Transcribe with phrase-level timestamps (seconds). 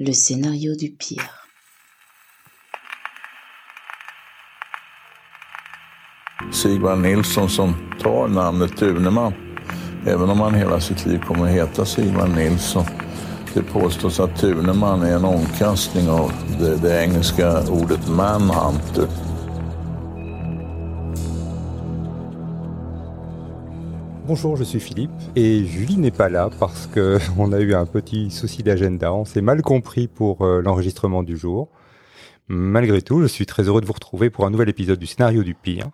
[0.00, 1.30] le scénario du pire.
[6.52, 9.32] Sigvard Nilsson som tar namnet Duneman.
[10.06, 12.84] Även om han hela sitt liv kommer att heta Sigvard Nilsson.
[13.54, 19.27] Det påstås att Tuneman är en omkastning av det, det engelska ordet manhunter.
[24.28, 27.86] Bonjour, je suis Philippe et Julie n'est pas là parce que on a eu un
[27.86, 31.70] petit souci d'agenda, on s'est mal compris pour euh, l'enregistrement du jour.
[32.46, 35.42] Malgré tout, je suis très heureux de vous retrouver pour un nouvel épisode du scénario
[35.42, 35.88] du pire.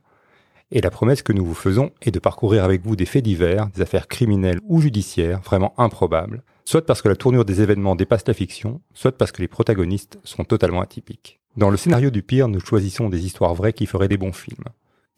[0.73, 3.69] Et la promesse que nous vous faisons est de parcourir avec vous des faits divers,
[3.69, 8.27] des affaires criminelles ou judiciaires vraiment improbables, soit parce que la tournure des événements dépasse
[8.27, 11.39] la fiction, soit parce que les protagonistes sont totalement atypiques.
[11.57, 14.65] Dans le scénario du pire, nous choisissons des histoires vraies qui feraient des bons films.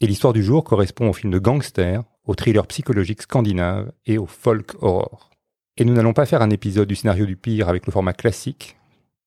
[0.01, 4.27] Et l'histoire du jour correspond au film de gangster, au thriller psychologique scandinave et au
[4.27, 5.31] folk horror.
[5.77, 8.77] Et nous n'allons pas faire un épisode du scénario du pire avec le format classique.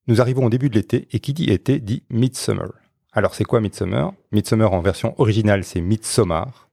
[0.07, 2.73] Nous arrivons au début de l'été et qui dit été dit Midsummer.
[3.13, 4.13] Alors c'est quoi Midsummer?
[4.31, 6.69] Midsummer en version originale c'est Midsommar.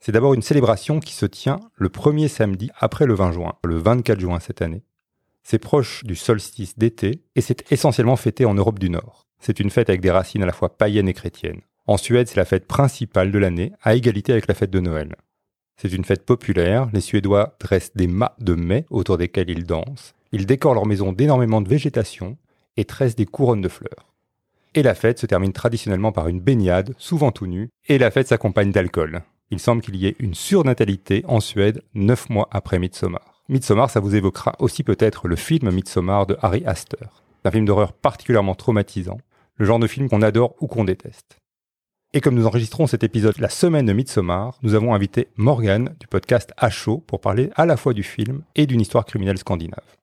[0.00, 3.76] C'est d'abord une célébration qui se tient le premier samedi après le 20 juin, le
[3.76, 4.84] 24 juin cette année.
[5.42, 9.26] C'est proche du solstice d'été et c'est essentiellement fêté en Europe du Nord.
[9.40, 11.62] C'est une fête avec des racines à la fois païennes et chrétiennes.
[11.86, 15.16] En Suède, c'est la fête principale de l'année, à égalité avec la fête de Noël.
[15.80, 20.12] C'est une fête populaire, les Suédois dressent des mâts de mai autour desquels ils dansent,
[20.32, 22.36] ils décorent leur maison d'énormément de végétation
[22.76, 24.12] et tressent des couronnes de fleurs.
[24.74, 28.26] Et la fête se termine traditionnellement par une baignade, souvent tout nu, et la fête
[28.26, 29.22] s'accompagne d'alcool.
[29.52, 33.44] Il semble qu'il y ait une surnatalité en Suède neuf mois après Midsommar.
[33.48, 37.22] Midsommar, ça vous évoquera aussi peut-être le film Midsommar de Harry Astor.
[37.44, 39.18] un film d'horreur particulièrement traumatisant,
[39.56, 41.38] le genre de film qu'on adore ou qu'on déteste.
[42.14, 46.06] Et comme nous enregistrons cet épisode la semaine de Midsommar, nous avons invité Morgane du
[46.06, 49.97] podcast À chaud pour parler à la fois du film et d'une histoire criminelle scandinave.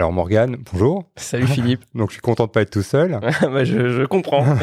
[0.00, 1.04] Alors Morgane, bonjour.
[1.16, 1.82] Salut Philippe.
[1.94, 3.20] Donc je suis content de pas être tout seul.
[3.42, 4.46] bah, je, je comprends.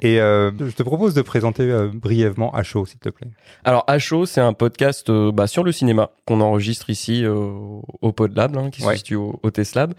[0.00, 3.26] Et euh, je te propose de présenter euh, brièvement chaud, s'il te plaît.
[3.64, 7.34] Alors chaud, c'est un podcast euh, bah, sur le cinéma qu'on enregistre ici euh,
[8.00, 9.92] au PodLab, hein, qui se situe au, au Teslab.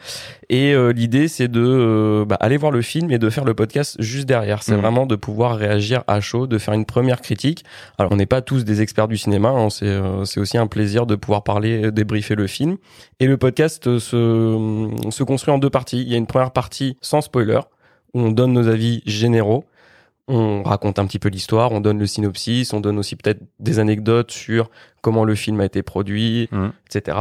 [0.49, 4.25] Et l'idée, c'est de bah, aller voir le film et de faire le podcast juste
[4.25, 4.63] derrière.
[4.63, 4.81] C'est Mhm.
[4.81, 7.65] vraiment de pouvoir réagir à chaud, de faire une première critique.
[7.99, 11.15] Alors on n'est pas tous des experts du cinéma, hein, c'est aussi un plaisir de
[11.15, 12.77] pouvoir parler, débriefer le film.
[13.19, 13.99] Et le podcast euh,
[14.39, 16.01] se, se construit en deux parties.
[16.01, 17.59] Il y a une première partie sans spoiler,
[18.13, 19.65] où on donne nos avis généraux.
[20.27, 23.79] On raconte un petit peu l'histoire, on donne le synopsis, on donne aussi peut-être des
[23.79, 24.69] anecdotes sur
[25.01, 26.71] comment le film a été produit, Mhm.
[26.87, 27.17] etc.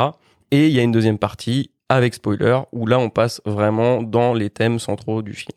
[0.50, 4.34] Et il y a une deuxième partie avec spoiler, où là on passe vraiment dans
[4.34, 5.56] les thèmes centraux du film.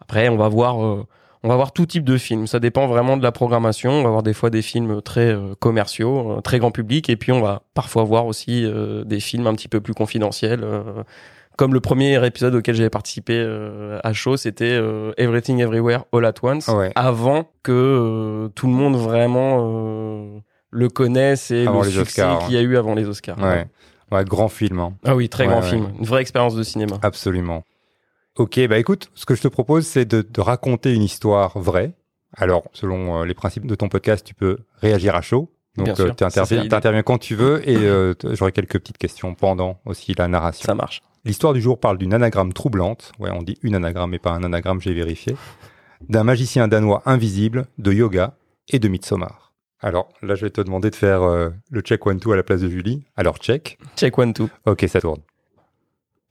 [0.00, 1.06] Après, on va voir, euh,
[1.42, 2.46] on va voir tout type de films.
[2.46, 3.90] Ça dépend vraiment de la programmation.
[3.92, 7.16] On va voir des fois des films très euh, commerciaux, euh, très grand public, et
[7.16, 10.64] puis on va parfois voir aussi euh, des films un petit peu plus confidentiels.
[11.56, 13.36] comme le premier épisode auquel j'avais participé
[14.02, 14.80] à chaud, c'était
[15.18, 16.90] Everything Everywhere All at Once, Ouais.
[16.94, 20.40] avant que tout le monde vraiment
[20.70, 23.38] le connaisse et Avant le succès qu'il y a eu avant les Oscars.
[23.38, 23.66] Ouais.
[24.10, 24.78] Ouais, grand film.
[24.80, 24.94] hein.
[25.04, 26.96] Ah oui, très grand film, une vraie expérience de cinéma.
[27.02, 27.62] Absolument.
[28.40, 31.92] Ok, bah écoute, ce que je te propose, c'est de, de raconter une histoire vraie.
[32.34, 35.52] Alors, selon euh, les principes de ton podcast, tu peux réagir à chaud.
[35.76, 36.06] Donc, euh,
[36.48, 36.68] l'idée.
[36.68, 40.64] t'interviens quand tu veux et euh, j'aurai quelques petites questions pendant aussi la narration.
[40.64, 41.02] Ça marche.
[41.26, 43.12] L'histoire du jour parle d'une anagramme troublante.
[43.18, 45.36] Ouais, on dit une anagramme et pas un anagramme, j'ai vérifié.
[46.08, 48.38] D'un magicien danois invisible, de yoga
[48.70, 49.52] et de Midsommar.
[49.80, 52.62] Alors, là, je vais te demander de faire euh, le check one-two à la place
[52.62, 53.04] de Julie.
[53.18, 53.78] Alors, check.
[53.96, 54.48] Check one two.
[54.64, 55.20] Ok, ça tourne.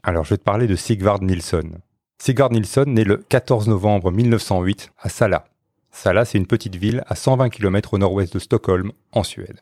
[0.02, 1.70] Alors, je vais te parler de Sigvard Nilsson.
[2.22, 5.46] Sigvard Nilsson naît le 14 novembre 1908 à Sala.
[5.90, 9.62] Sala, c'est une petite ville à 120 km au nord-ouest de Stockholm, en Suède.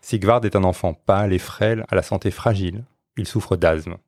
[0.00, 2.84] Sigvard est un enfant pâle et frêle, à la santé fragile.
[3.16, 3.98] Il souffre d'asthme.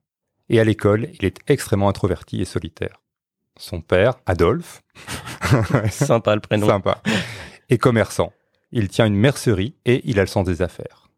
[0.48, 3.00] Et à l'école, il est extrêmement introverti et solitaire.
[3.56, 4.82] Son père, Adolphe,
[5.90, 6.66] Sympa le prénom.
[6.66, 7.00] Sympa.
[7.70, 8.32] Et commerçant.
[8.72, 11.10] Il tient une mercerie et il a le sens des affaires.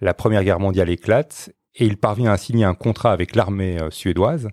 [0.00, 3.90] La Première Guerre mondiale éclate et il parvient à signer un contrat avec l'armée euh,
[3.90, 4.48] suédoise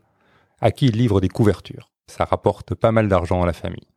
[0.63, 1.91] à qui il livre des couvertures.
[2.07, 3.87] Ça rapporte pas mal d'argent à la famille.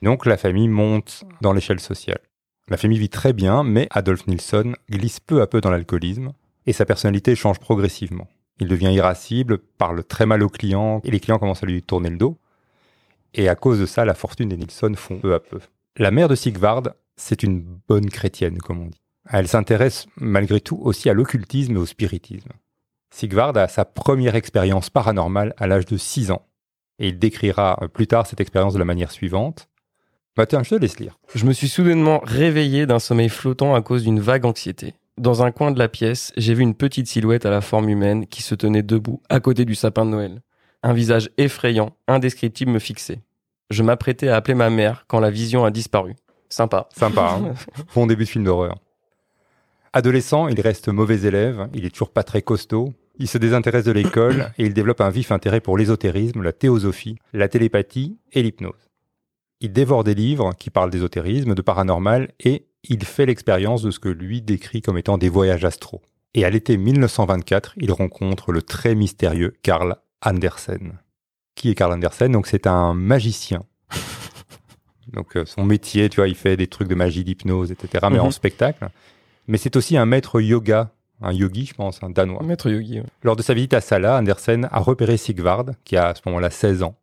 [0.00, 2.20] Donc la famille monte dans l'échelle sociale.
[2.68, 6.32] La famille vit très bien, mais Adolf Nilsson glisse peu à peu dans l'alcoolisme
[6.64, 8.28] et sa personnalité change progressivement.
[8.58, 12.08] Il devient irascible, parle très mal aux clients et les clients commencent à lui tourner
[12.08, 12.38] le dos.
[13.34, 15.60] Et à cause de ça, la fortune des Nilsson fond peu à peu.
[15.98, 16.84] La mère de Sigvard,
[17.16, 19.02] c'est une bonne chrétienne, comme on dit.
[19.30, 22.52] Elle s'intéresse malgré tout aussi à l'occultisme et au spiritisme.
[23.16, 26.42] Sigvard a sa première expérience paranormale à l'âge de 6 ans.
[26.98, 29.70] Et il décrira euh, plus tard cette expérience de la manière suivante.
[30.36, 31.16] Bah tiens, je te laisse lire.
[31.34, 34.92] Je me suis soudainement réveillé d'un sommeil flottant à cause d'une vague anxiété.
[35.16, 38.26] Dans un coin de la pièce, j'ai vu une petite silhouette à la forme humaine
[38.26, 40.42] qui se tenait debout à côté du sapin de Noël.
[40.82, 43.22] Un visage effrayant, indescriptible me fixait.
[43.70, 46.16] Je m'apprêtais à appeler ma mère quand la vision a disparu.
[46.50, 46.90] Sympa.
[46.94, 47.54] Sympa, hein
[47.94, 48.76] bon début de film d'horreur.
[49.94, 53.92] Adolescent, il reste mauvais élève, il est toujours pas très costaud, il se désintéresse de
[53.92, 58.90] l'école et il développe un vif intérêt pour l'ésotérisme, la théosophie, la télépathie et l'hypnose.
[59.60, 63.98] Il dévore des livres qui parlent d'ésotérisme, de paranormal et il fait l'expérience de ce
[63.98, 66.02] que lui décrit comme étant des voyages astraux.
[66.34, 70.98] Et à l'été 1924, il rencontre le très mystérieux Karl Andersen.
[71.54, 72.30] Qui est Karl Andersen?
[72.32, 73.64] Donc c'est un magicien.
[75.12, 78.06] Donc euh, son métier, tu vois, il fait des trucs de magie, d'hypnose, etc.
[78.10, 78.24] Mais Mhm.
[78.26, 78.88] en spectacle.
[79.46, 80.90] Mais c'est aussi un maître yoga,
[81.22, 82.42] un yogi, je pense, un danois.
[82.42, 83.00] Maître Yogi.
[83.00, 83.06] ouais.
[83.22, 86.50] Lors de sa visite à Sala, Andersen a repéré Sigvard, qui a à ce moment-là
[86.50, 86.96] 16 ans.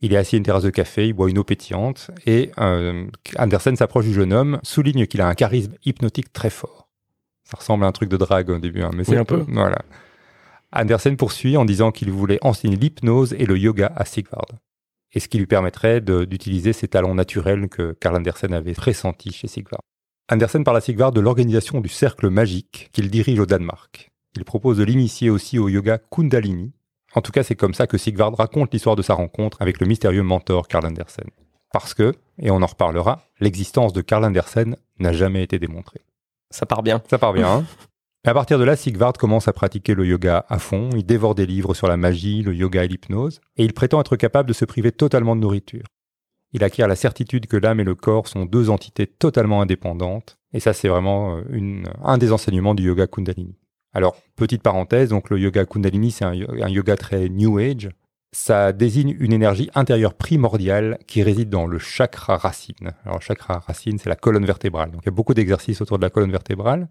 [0.00, 3.06] Il est assis à une terrasse de café, il boit une eau pétillante, et euh,
[3.36, 6.88] Andersen s'approche du jeune homme, souligne qu'il a un charisme hypnotique très fort.
[7.42, 9.44] Ça ressemble à un truc de drague au début, hein, mais Oui, c'est un peu.
[9.48, 9.78] Voilà.
[10.72, 14.46] Andersen poursuit en disant qu'il voulait enseigner l'hypnose et le yoga à Sigvard,
[15.12, 19.48] et ce qui lui permettrait d'utiliser ses talents naturels que Karl Andersen avait pressentis chez
[19.48, 19.80] Sigvard.
[20.30, 24.10] Andersen parle à Sigvard de l'organisation du cercle magique qu'il dirige au Danemark.
[24.36, 26.72] Il propose de l'initier aussi au yoga Kundalini.
[27.14, 29.86] En tout cas, c'est comme ça que Sigvard raconte l'histoire de sa rencontre avec le
[29.86, 31.30] mystérieux mentor Karl Andersen.
[31.72, 36.02] Parce que, et on en reparlera, l'existence de Karl Andersen n'a jamais été démontrée.
[36.50, 37.02] Ça part bien.
[37.08, 37.64] Ça part bien, hein
[38.26, 41.46] À partir de là, Sigvard commence à pratiquer le yoga à fond, il dévore des
[41.46, 44.66] livres sur la magie, le yoga et l'hypnose, et il prétend être capable de se
[44.66, 45.86] priver totalement de nourriture.
[46.52, 50.60] Il acquiert la certitude que l'âme et le corps sont deux entités totalement indépendantes, et
[50.60, 53.56] ça c'est vraiment euh, un des enseignements du yoga Kundalini.
[53.92, 57.90] Alors, petite parenthèse, donc le yoga Kundalini c'est un, yo- un yoga très New Age,
[58.32, 62.92] ça désigne une énergie intérieure primordiale qui réside dans le chakra racine.
[63.04, 64.90] Alors, chakra racine, c'est la colonne vertébrale.
[64.90, 66.88] Donc, il y a beaucoup d'exercices autour de la colonne vertébrale.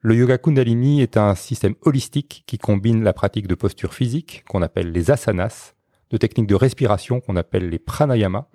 [0.00, 4.62] Le yoga Kundalini est un système holistique qui combine la pratique de postures physiques, qu'on
[4.62, 5.74] appelle les asanas,
[6.10, 8.46] de techniques de respiration, qu'on appelle les pranayamas,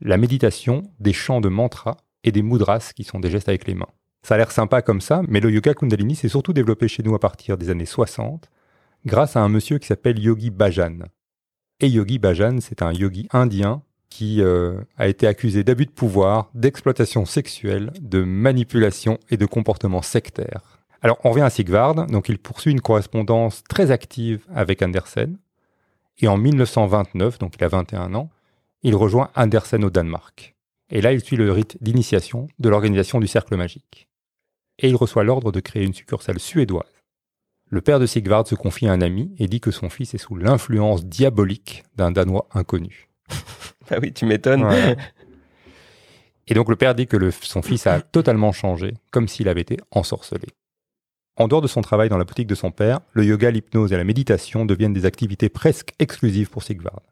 [0.00, 3.74] la méditation, des chants de mantras et des mudras, qui sont des gestes avec les
[3.74, 3.88] mains.
[4.22, 7.14] Ça a l'air sympa comme ça, mais le yoga Kundalini s'est surtout développé chez nous
[7.14, 8.50] à partir des années 60,
[9.06, 10.98] grâce à un monsieur qui s'appelle Yogi Bhajan.
[11.80, 16.50] Et Yogi Bhajan, c'est un yogi indien qui euh, a été accusé d'abus de pouvoir,
[16.54, 20.80] d'exploitation sexuelle, de manipulation et de comportement sectaire.
[21.00, 25.38] Alors, on revient à Sigvard, donc il poursuit une correspondance très active avec Andersen,
[26.18, 28.28] et en 1929, donc il a 21 ans,
[28.82, 30.54] il rejoint Andersen au Danemark.
[30.90, 34.08] Et là, il suit le rite d'initiation de l'organisation du cercle magique.
[34.78, 36.86] Et il reçoit l'ordre de créer une succursale suédoise.
[37.68, 40.18] Le père de Sigvard se confie à un ami et dit que son fils est
[40.18, 43.08] sous l'influence diabolique d'un Danois inconnu.
[43.92, 44.62] Ah oui, tu m'étonnes.
[44.64, 44.96] Ouais.
[46.46, 49.60] Et donc le père dit que le- son fils a totalement changé, comme s'il avait
[49.62, 50.46] été ensorcelé.
[51.36, 53.96] En dehors de son travail dans la boutique de son père, le yoga, l'hypnose et
[53.96, 57.02] la méditation deviennent des activités presque exclusives pour Sigvard.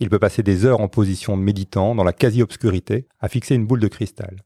[0.00, 3.66] Il peut passer des heures en position de méditant dans la quasi-obscurité à fixer une
[3.66, 4.42] boule de cristal.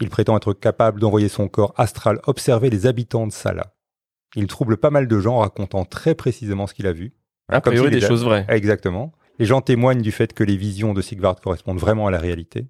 [0.00, 3.74] Il prétend être capable d'envoyer son corps astral observer les habitants de Sala.
[4.34, 7.14] Il trouble pas mal de gens en racontant très précisément ce qu'il a vu.
[7.48, 8.44] A priori, des choses vraies.
[8.48, 9.12] Exactement.
[9.38, 12.66] Les gens témoignent du fait que les visions de Sigvard correspondent vraiment à la réalité.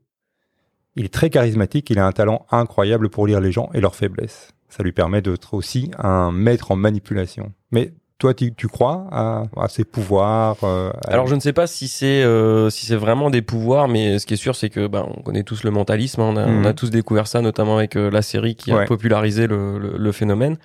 [0.96, 3.94] Il est très charismatique, il a un talent incroyable pour lire les gens et leurs
[3.94, 4.50] faiblesses.
[4.68, 7.52] Ça lui permet d'être aussi un maître en manipulation.
[7.70, 11.52] Mais toi, tu, tu crois à, à ses pouvoirs euh, à- Alors je ne sais
[11.52, 14.70] pas si c'est euh, si c'est vraiment des pouvoirs, mais ce qui est sûr c'est
[14.70, 16.32] que ben on connaît tous le mentalisme, hein.
[16.32, 16.62] on, a, Mhm.
[16.62, 19.96] on a tous découvert ça notamment avec euh, la série qui a popularisé le, le,
[19.98, 20.56] le phénomène.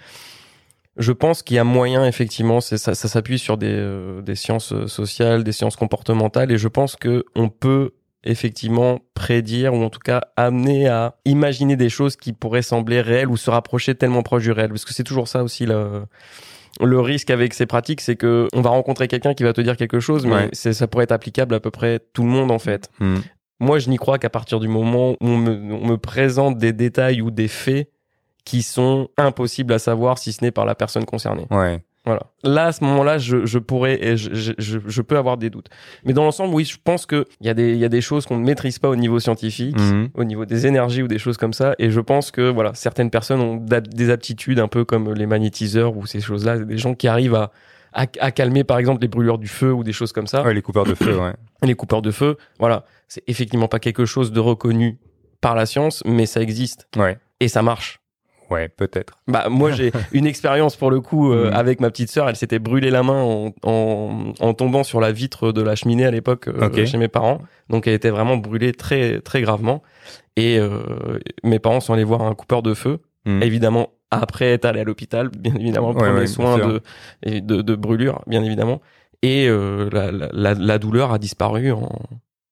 [0.98, 4.36] Je pense qu'il y a moyen effectivement, c'est ça, ça s'appuie sur des, euh, des
[4.36, 7.92] sciences euh, sociales, des sciences comportementales, et je pense que on peut
[8.24, 13.30] effectivement prédire ou en tout cas amener à imaginer des choses qui pourraient sembler réelles
[13.30, 16.04] ou se rapprocher tellement proche du réel, parce que c'est toujours ça aussi le
[16.80, 19.78] le risque avec ces pratiques, c'est que on va rencontrer quelqu'un qui va te dire
[19.78, 20.50] quelque chose, mais Ouais.
[20.54, 22.90] c'est, ça pourrait être applicable à peu près tout le monde en fait.
[23.00, 23.18] Hmm.
[23.60, 26.74] Moi, je n'y crois qu'à partir du moment où on me, on me présente des
[26.74, 27.90] détails ou des faits
[28.46, 31.46] qui sont impossibles à savoir si ce n'est par la personne concernée.
[31.52, 31.84] Ouais.
[32.04, 32.22] Voilà.
[32.44, 35.68] Là, à ce moment-là, je, je pourrais et je, je, peux avoir des doutes.
[36.04, 38.26] Mais dans l'ensemble, oui, je pense que il y a des, y a des choses
[38.26, 40.10] qu'on ne maîtrise pas au niveau scientifique Mhm.
[40.16, 41.76] au niveau des énergies ou des choses comme ça.
[41.78, 45.96] Et je pense que voilà, certaines personnes ont des aptitudes un peu comme les magnétiseurs
[45.96, 47.52] ou ces choses-là, des gens qui arrivent à,
[47.94, 50.56] à, à calmer par exemple les brûlures du feu ou des choses comme ça, Ouais,
[50.56, 51.34] les coupeurs de feu, ouais.
[51.64, 52.36] les coupeurs de feu.
[52.58, 54.98] Voilà, c'est effectivement pas quelque chose de reconnu
[55.40, 57.20] par la science, mais ça existe Ouais.
[57.40, 58.01] et ça marche.
[58.52, 59.18] Ouais, peut-être.
[59.28, 61.54] Bah moi j'ai une expérience pour le coup euh, Mhm.
[61.56, 62.28] avec ma petite sœur.
[62.30, 66.06] Elle s'était brûlé la main en, en, en tombant sur la vitre de la cheminée
[66.06, 67.40] à l'époque euh, chez mes parents.
[67.70, 69.82] Donc elle était vraiment brûlée très très gravement.
[70.36, 73.00] Et euh, mes parents sont allés voir un coupeur de feu.
[73.26, 73.42] Mhm.
[73.44, 76.82] Évidemment après être allé à l'hôpital, bien évidemment Ouais, prendre ouais, les bien soins de,
[77.40, 78.82] de de brûlure, bien évidemment.
[79.22, 81.88] et euh, la, la, la, douleur a disparu en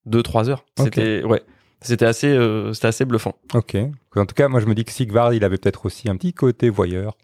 [0.08, 0.64] 2-3 heures.
[0.78, 1.42] C'était ouais,
[1.82, 3.36] c'était assez, euh, c'était assez bluffant.
[3.54, 3.78] Ok.
[4.16, 6.34] En tout cas, moi je me dis que Sigvard, il avait peut-être aussi un petit
[6.34, 7.18] côté voyeur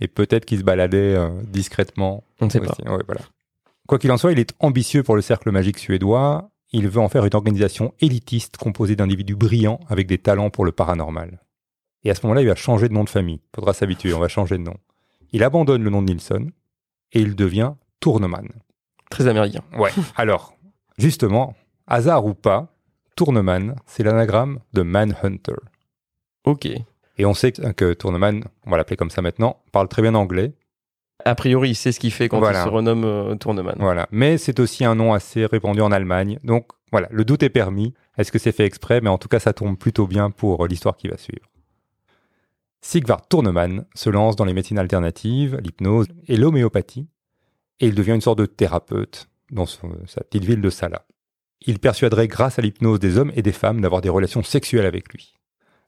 [0.00, 2.24] et peut-être qu'il se baladait euh, discrètement.
[2.40, 2.74] On ne sait pas.
[2.86, 3.20] Ouais, voilà.
[3.86, 6.50] Quoi qu'il en soit, il est ambitieux pour le cercle magique suédois.
[6.72, 10.72] Il veut en faire une organisation élitiste composée d'individus brillants avec des talents pour le
[10.72, 11.40] paranormal.
[12.04, 13.40] Et à ce moment-là, il va changer de nom de famille.
[13.54, 14.76] Faudra s'habituer, on va changer de nom.
[15.32, 16.50] Il abandonne le nom de Nilsson
[17.12, 18.48] et il devient Tourneman.
[19.10, 19.62] Très américain.
[19.76, 19.90] Ouais.
[20.16, 20.54] Alors,
[20.98, 21.54] justement,
[21.86, 22.74] hasard ou pas,
[23.16, 25.54] Tourneman, c'est l'anagramme de Manhunter.
[26.44, 26.66] Ok.
[27.18, 30.54] Et on sait que Tourneman, on va l'appeler comme ça maintenant, parle très bien anglais.
[31.24, 33.76] A priori, il sait ce qu'il fait quand il se renomme euh, Tourneman.
[33.78, 34.08] Voilà.
[34.10, 36.40] Mais c'est aussi un nom assez répandu en Allemagne.
[36.42, 37.94] Donc, voilà, le doute est permis.
[38.18, 39.00] Est-ce que c'est fait exprès?
[39.00, 41.46] Mais en tout cas, ça tombe plutôt bien pour l'histoire qui va suivre.
[42.80, 47.06] Sigvard Tourneman se lance dans les médecines alternatives, l'hypnose et l'homéopathie,
[47.78, 51.06] et il devient une sorte de thérapeute dans sa petite ville de Sala.
[51.66, 55.12] Il persuaderait grâce à l'hypnose des hommes et des femmes d'avoir des relations sexuelles avec
[55.12, 55.34] lui.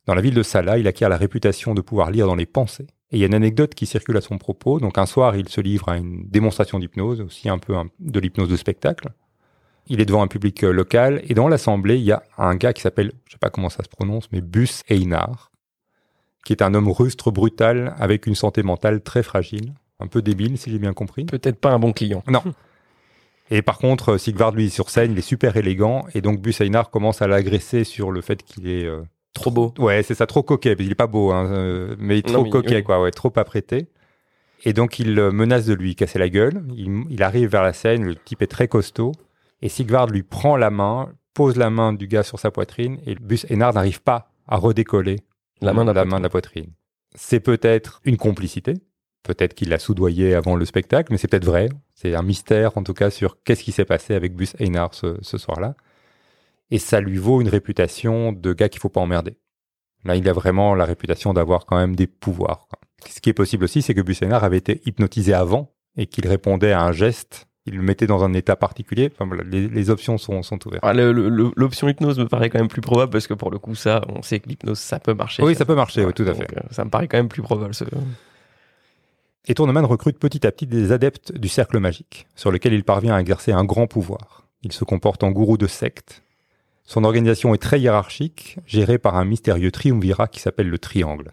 [0.06, 2.86] Dans la ville de Sala, il acquiert la réputation de pouvoir lire dans les pensées.
[3.10, 4.78] Et il y a une anecdote qui circule à son propos.
[4.78, 8.48] Donc un soir, il se livre à une démonstration d'hypnose, aussi un peu de l'hypnose
[8.48, 9.08] de spectacle.
[9.86, 12.72] Il est devant un public euh, local et dans l'assemblée, il y a un gars
[12.72, 15.50] qui s'appelle, je sais pas comment ça se prononce, mais Bus Einar,
[16.44, 20.56] qui est un homme rustre, brutal, avec une santé mentale très fragile, un peu débile
[20.58, 21.24] si j'ai bien compris.
[21.24, 22.22] Peut-être pas un bon client.
[22.28, 22.42] Non.
[23.50, 26.90] Et par contre, Sigvard, lui, sur scène, il est super élégant, et donc Bus Einar
[26.90, 28.86] commence à l'agresser sur le fait qu'il est...
[28.86, 29.02] Euh,
[29.34, 29.74] trop beau.
[29.78, 33.02] Ouais, c'est ça, trop coquet, il est pas beau, hein, euh, mais trop coquet, quoi,
[33.02, 33.88] ouais, trop apprêté.
[34.64, 38.04] Et donc il menace de lui casser la gueule, il, il, arrive vers la scène,
[38.04, 39.12] le type est très costaud,
[39.60, 43.14] et Sigvard lui prend la main, pose la main du gars sur sa poitrine, et
[43.16, 45.16] Bus Einar n'arrive pas à redécoller
[45.60, 46.70] la main de la, main de la poitrine.
[47.14, 48.74] C'est peut-être une complicité,
[49.24, 51.68] peut-être qu'il l'a soudoyé avant le spectacle, mais c'est peut-être vrai.
[51.94, 55.18] C'est un mystère en tout cas sur qu'est-ce qui s'est passé avec Bus Einar ce,
[55.22, 55.74] soir-là.
[56.70, 59.36] Et ça lui vaut une réputation de gars qu'il faut pas emmerder.
[60.04, 62.68] Là, il a vraiment la réputation d'avoir quand même des pouvoirs.
[63.08, 66.28] Ce qui est possible aussi, c'est que Bus Einar avait été hypnotisé avant et qu'il
[66.28, 69.10] répondait à un geste il le mettait dans un état particulier.
[69.18, 70.84] Enfin, les, options sont, sont ouvertes.
[70.84, 74.02] Ah, l'option hypnose me paraît quand même plus probable parce que pour le coup, ça,
[74.08, 75.42] on sait que l'hypnose, ça peut marcher.
[75.42, 76.46] Oui, ça, peut marcher, oui, tout à fait.
[76.56, 77.74] Euh, ça me paraît quand même plus probable.
[77.74, 77.84] Ce...
[79.46, 83.14] Et Tourneman recrute petit à petit des adeptes du cercle magique, sur lequel il parvient
[83.14, 84.46] à exercer un grand pouvoir.
[84.62, 86.22] Il se comporte en gourou de secte.
[86.84, 91.32] Son organisation est très hiérarchique, gérée par un mystérieux triumvirat qui s'appelle le Triangle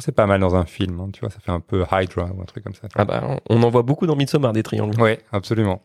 [0.00, 2.40] c'est pas mal dans un film, hein, tu vois, ça fait un peu Hydra ou
[2.40, 2.88] un truc comme ça.
[2.94, 5.00] Ah bah, on en voit beaucoup dans Midsommar des triangles.
[5.00, 5.82] Oui, absolument.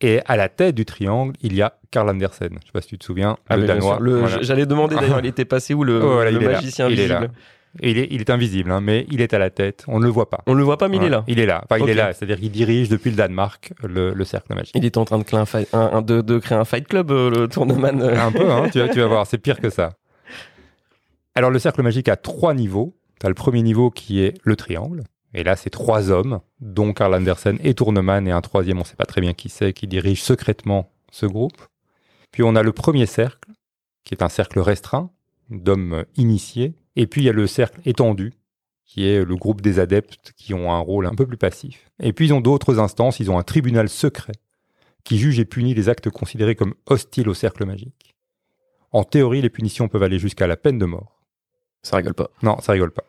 [0.00, 2.58] Et à la tête du triangle, il y a Karl Andersen.
[2.60, 4.00] Je sais pas si tu te souviens, ah, le danois.
[4.40, 7.22] J'allais demander d'ailleurs, il était passé où le, oh, magicien il est là.
[7.22, 7.30] il,
[7.80, 9.84] est, il est invisible, hein, mais il est à la tête.
[9.88, 10.42] On ne le voit pas.
[10.46, 11.24] On ne le voit pas, mais il est là.
[11.26, 11.64] Il est là.
[11.64, 12.12] Enfin, il est là.
[12.12, 14.74] C'est-à-dire qu'il dirige depuis le Danemark le, cercle magique.
[14.76, 17.48] Il est en train de créer un, fight, de, créer un fight club, euh, le
[17.48, 17.88] tournement.
[17.88, 19.26] Un peu, hein, tu, vas, tu vas voir.
[19.26, 19.94] C'est pire que ça.
[21.34, 22.94] Alors, le cercle magique a trois niveaux.
[23.20, 25.04] Tu as le premier niveau qui est le triangle.
[25.34, 28.86] Et là, c'est trois hommes, dont Karl Andersen et Tourneman, et un troisième, on ne
[28.86, 31.56] sait pas très bien qui c'est, qui dirige secrètement ce groupe.
[32.32, 33.50] Puis on a le premier cercle,
[34.04, 35.10] qui est un cercle restreint,
[35.50, 36.74] d'hommes initiés.
[36.96, 38.32] Et puis il y a le cercle étendu,
[38.84, 41.90] qui est le groupe des adeptes qui ont un rôle un peu plus passif.
[42.00, 44.34] Et puis ils ont d'autres instances, ils ont un tribunal secret,
[45.04, 48.14] qui juge et punit les actes considérés comme hostiles au cercle magique.
[48.90, 51.22] En théorie, les punitions peuvent aller jusqu'à la peine de mort.
[51.82, 52.30] Ça rigole pas.
[52.42, 53.04] Non, ça rigole pas.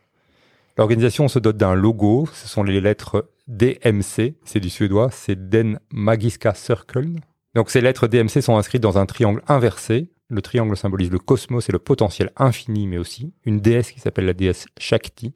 [0.77, 5.79] L'organisation se dote d'un logo, ce sont les lettres DMC, c'est du suédois, c'est Den
[5.91, 7.19] Magiska Circle.
[7.53, 10.09] Donc ces lettres DMC sont inscrites dans un triangle inversé.
[10.29, 14.25] Le triangle symbolise le cosmos et le potentiel infini, mais aussi une déesse qui s'appelle
[14.25, 15.33] la déesse Shakti.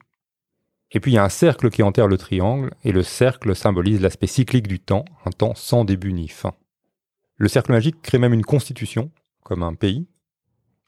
[0.90, 4.00] Et puis il y a un cercle qui enterre le triangle, et le cercle symbolise
[4.00, 6.54] l'aspect cyclique du temps, un temps sans début ni fin.
[7.36, 9.10] Le cercle magique crée même une constitution,
[9.42, 10.06] comme un pays,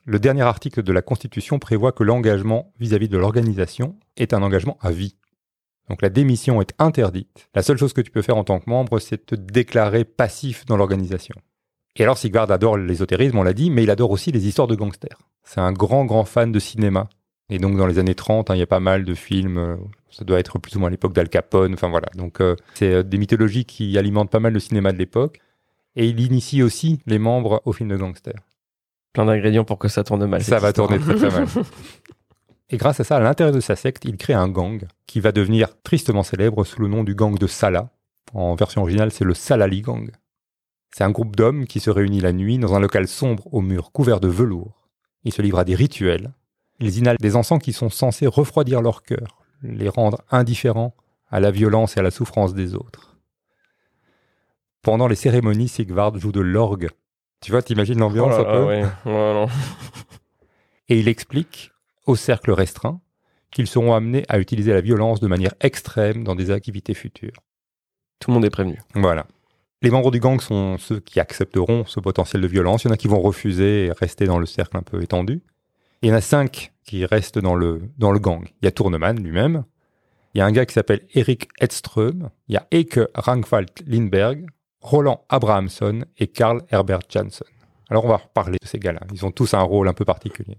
[0.06, 4.78] le dernier article de la Constitution prévoit que l'engagement vis-à-vis de l'organisation est un engagement
[4.80, 5.16] à vie.
[5.88, 7.48] Donc la démission est interdite.
[7.54, 10.64] La seule chose que tu peux faire en tant que membre, c'est te déclarer passif
[10.64, 11.34] dans l'organisation.
[11.96, 14.74] Et alors Sigvard adore l'ésotérisme, on l'a dit, mais il adore aussi les histoires de
[14.74, 15.18] gangsters.
[15.42, 17.08] C'est un grand, grand fan de cinéma.
[17.50, 19.76] Et donc dans les années 30, hein, il y a pas mal de films, euh,
[20.10, 22.08] ça doit être plus ou moins à l'époque d'Al Capone, enfin voilà.
[22.16, 25.40] Donc euh, c'est euh, des mythologies qui alimentent pas mal le cinéma de l'époque.
[25.96, 28.40] Et il initie aussi les membres au film de gangsters
[29.12, 30.42] plein d'ingrédients pour que ça tourne mal.
[30.42, 31.46] Ça va tourner très très mal.
[32.70, 35.32] Et grâce à ça, à l'intérieur de sa secte, il crée un gang qui va
[35.32, 37.90] devenir tristement célèbre sous le nom du gang de Salah.
[38.32, 40.08] En version originale, c'est le Salali Gang.
[40.90, 43.92] C'est un groupe d'hommes qui se réunit la nuit dans un local sombre aux murs
[43.92, 44.88] couverts de velours.
[45.24, 46.32] Ils se livrent à des rituels.
[46.80, 50.94] Ils inhalent des encens qui sont censés refroidir leur cœur, les rendre indifférents
[51.30, 53.16] à la violence et à la souffrance des autres.
[54.82, 56.88] Pendant les cérémonies, Sigvard joue de l'orgue.
[57.40, 58.44] Tu vois, t'imagines l'ambiance Oh un
[59.04, 59.50] peu?
[60.88, 61.70] Et il explique
[62.06, 63.00] au cercle restreint
[63.50, 67.42] qu'ils seront amenés à utiliser la violence de manière extrême dans des activités futures.
[68.18, 68.80] Tout le monde est prévenu.
[68.94, 69.26] Voilà.
[69.82, 72.84] Les membres du gang sont ceux qui accepteront ce potentiel de violence.
[72.84, 75.42] Il y en a qui vont refuser et rester dans le cercle un peu étendu.
[76.02, 78.44] Il y en a cinq qui restent dans le, dans le gang.
[78.60, 79.64] Il y a Tourneman lui-même.
[80.34, 82.28] Il y a un gars qui s'appelle Eric Edström.
[82.48, 84.46] Il y a Eke Rangfalt Lindberg,
[84.82, 87.46] Roland Abrahamson et Karl Herbert Jansson.
[87.88, 89.00] Alors on va reparler de ces gars-là.
[89.14, 90.58] Ils ont tous un rôle un peu particulier.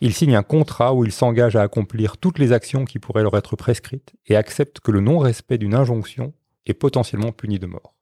[0.00, 3.36] Ils signent un contrat où ils s'engagent à accomplir toutes les actions qui pourraient leur
[3.36, 6.32] être prescrites et acceptent que le non-respect d'une injonction
[6.66, 7.95] est potentiellement puni de mort.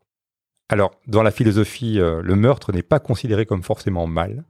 [0.68, 4.44] Alors, dans la philosophie, euh, le meurtre n'est pas considéré comme forcément mal,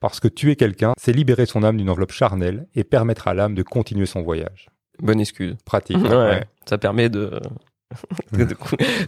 [0.00, 3.54] parce que tuer quelqu'un, c'est libérer son âme d'une enveloppe charnelle et permettre à l'âme
[3.54, 4.68] de continuer son voyage.
[5.00, 5.56] Bonne excuse.
[5.64, 5.96] Pratique.
[5.98, 6.44] Ouais, ouais.
[6.66, 7.40] Ça permet de...
[8.32, 8.44] de,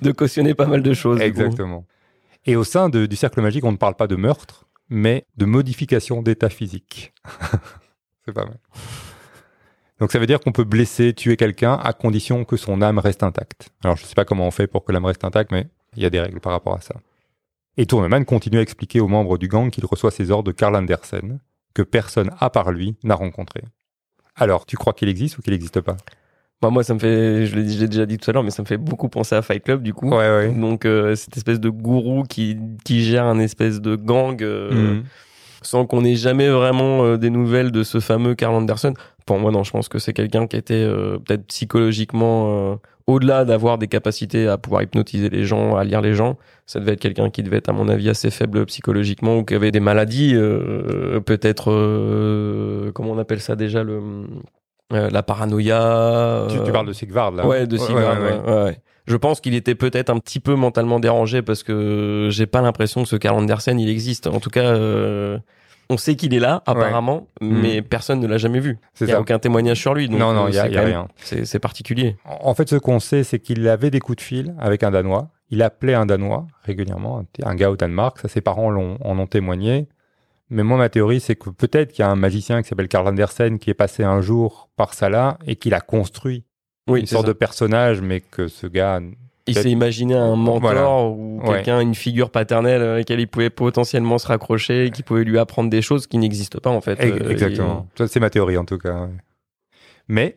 [0.01, 1.21] de cautionner pas mal de choses.
[1.21, 1.85] Exactement.
[2.45, 5.45] Et au sein de- du cercle magique, on ne parle pas de meurtre, mais de
[5.45, 7.13] modification d'état physique.
[8.25, 8.59] c'est pas mal.
[9.99, 13.23] Donc ça veut dire qu'on peut blesser, tuer quelqu'un à condition que son âme reste
[13.23, 13.71] intacte.
[13.83, 16.03] Alors je ne sais pas comment on fait pour que l'âme reste intacte, mais il
[16.03, 16.95] y a des règles par rapport à ça.
[17.77, 20.75] Et Tourneman continue à expliquer aux membres du gang qu'il reçoit ses ordres de Karl
[20.77, 21.39] Andersen,
[21.75, 23.63] que personne à part lui n'a rencontré.
[24.35, 25.97] Alors, tu crois qu'il existe ou qu'il n'existe pas?
[26.63, 28.67] Bah, moi, ça me fait, je l'ai déjà dit tout à l'heure, mais ça me
[28.67, 30.09] fait beaucoup penser à Fight Club, du coup.
[30.09, 30.49] Ouais, ouais.
[30.53, 35.05] Donc, euh, cette espèce de gourou qui, qui gère un espèce de gang, euh, Mhm.
[35.61, 38.95] sans qu'on ait jamais vraiment euh, des nouvelles de ce fameux Carl Anderson.
[39.27, 40.87] Pour moi, non, je pense que c'est quelqu'un qui était
[41.27, 46.37] peut-être psychologiquement au-delà d'avoir des capacités à pouvoir hypnotiser les gens, à lire les gens.
[46.67, 49.55] Ça devait être quelqu'un qui devait être, à mon avis, assez faible psychologiquement ou qui
[49.55, 54.01] avait des maladies, euh, peut-être, euh, comment on appelle ça déjà, le,
[54.93, 56.47] euh, la paranoïa.
[56.49, 58.65] Tu, tu euh, parles de Sigvard, là Ouais, de Sigvard, ouais, ouais.
[58.65, 58.79] ouais.
[59.07, 63.05] Je pense qu'il était peut-être un petit peu mentalement dérangé parce que j'ai pas l'impression
[63.05, 64.27] que ce Karl Andersen il existe.
[64.27, 65.39] En tout cas, euh,
[65.91, 68.79] on sait qu'il est là apparemment, mais personne ne l'a jamais vu.
[68.95, 69.21] C'est Il y a ça.
[69.21, 70.09] aucun témoignage sur lui.
[70.09, 71.09] Donc non, non, euh, il y a, c'est il y a rien.
[71.17, 72.17] C'est particulier.
[72.25, 75.29] En fait, ce qu'on sait, c'est qu'il avait des coups de fil avec un Danois.
[75.51, 78.19] Il appelait un Danois régulièrement, un- gars au Danemark.
[78.19, 79.87] Ça, ses parents l'ont- en ont témoigné.
[80.51, 83.07] Mais moi, ma théorie, c'est que peut-être qu'il y a un magicien qui s'appelle Karl
[83.09, 86.45] Andersen qui est passé un jour par là et qu'il a construit
[86.89, 87.33] Oui, une sorte ça.
[87.33, 89.01] de personnage, mais que ce gars.
[89.49, 90.91] Il s'est imaginé un mentor Voilà.
[91.03, 91.55] ou Ouais.
[91.57, 95.39] quelqu'un, une figure paternelle à laquelle il pouvait potentiellement se raccrocher et qui pouvait lui
[95.39, 96.99] apprendre des choses qui n'existent pas en fait.
[97.01, 97.87] Euh, Exactement.
[98.07, 99.09] C'est ma théorie en tout cas.
[100.09, 100.37] Mais,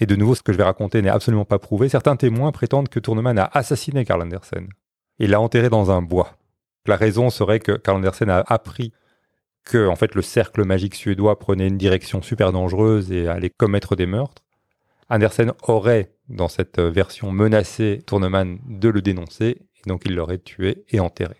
[0.00, 1.88] et de nouveau, ce que je vais raconter n'est absolument pas prouvé.
[1.88, 4.68] Certains témoins prétendent que Tourneman a assassiné Karl Andersen.
[5.18, 6.36] Il l'a enterré dans un bois.
[6.86, 8.92] La raison serait que Karl Andersen a appris
[9.64, 13.96] que, en fait, le cercle magique suédois prenait une direction super dangereuse et allait commettre
[13.96, 14.42] des meurtres.
[15.08, 20.38] Andersen aurait, dans cette euh, version, menacé Tourneman de le dénoncer, et donc il l'aurait
[20.38, 21.36] tué et enterré.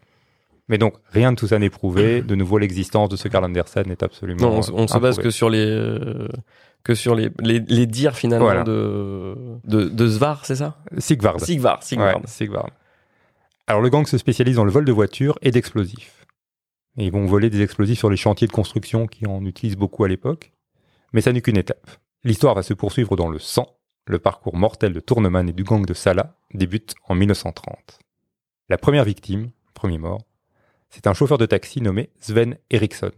[0.69, 2.23] Mais donc, rien de tout ça n'est prouvé.
[2.23, 4.41] De nouveau, l'existence de ce Karl Andersen est absolument.
[4.43, 6.27] Non, on, on se base que sur les euh,
[6.83, 8.65] que sur les, les, les dires finalement Voilà.
[8.65, 10.79] de, de de Svar, c'est ça?
[10.99, 11.41] Sigvard.
[11.41, 12.17] Sigvar, Sigvar.
[12.17, 12.71] Ouais, Sigvard.
[13.69, 16.27] Alors, le gang se spécialise dans le vol de voitures et d'explosifs.
[16.99, 20.03] Et ils vont voler des explosifs sur les chantiers de construction qui en utilisent beaucoup
[20.05, 20.53] à l'époque.
[21.13, 21.87] Mais ça n'est qu'une étape.
[22.25, 23.67] L'histoire va se poursuivre dans le sang.
[24.07, 27.99] Le parcours mortel de Tourneman et du gang de Sala débute en 1930.
[28.69, 30.23] La première victime, premier mort,
[30.91, 33.11] c'est un chauffeur de taxi nommé Sven Eriksson.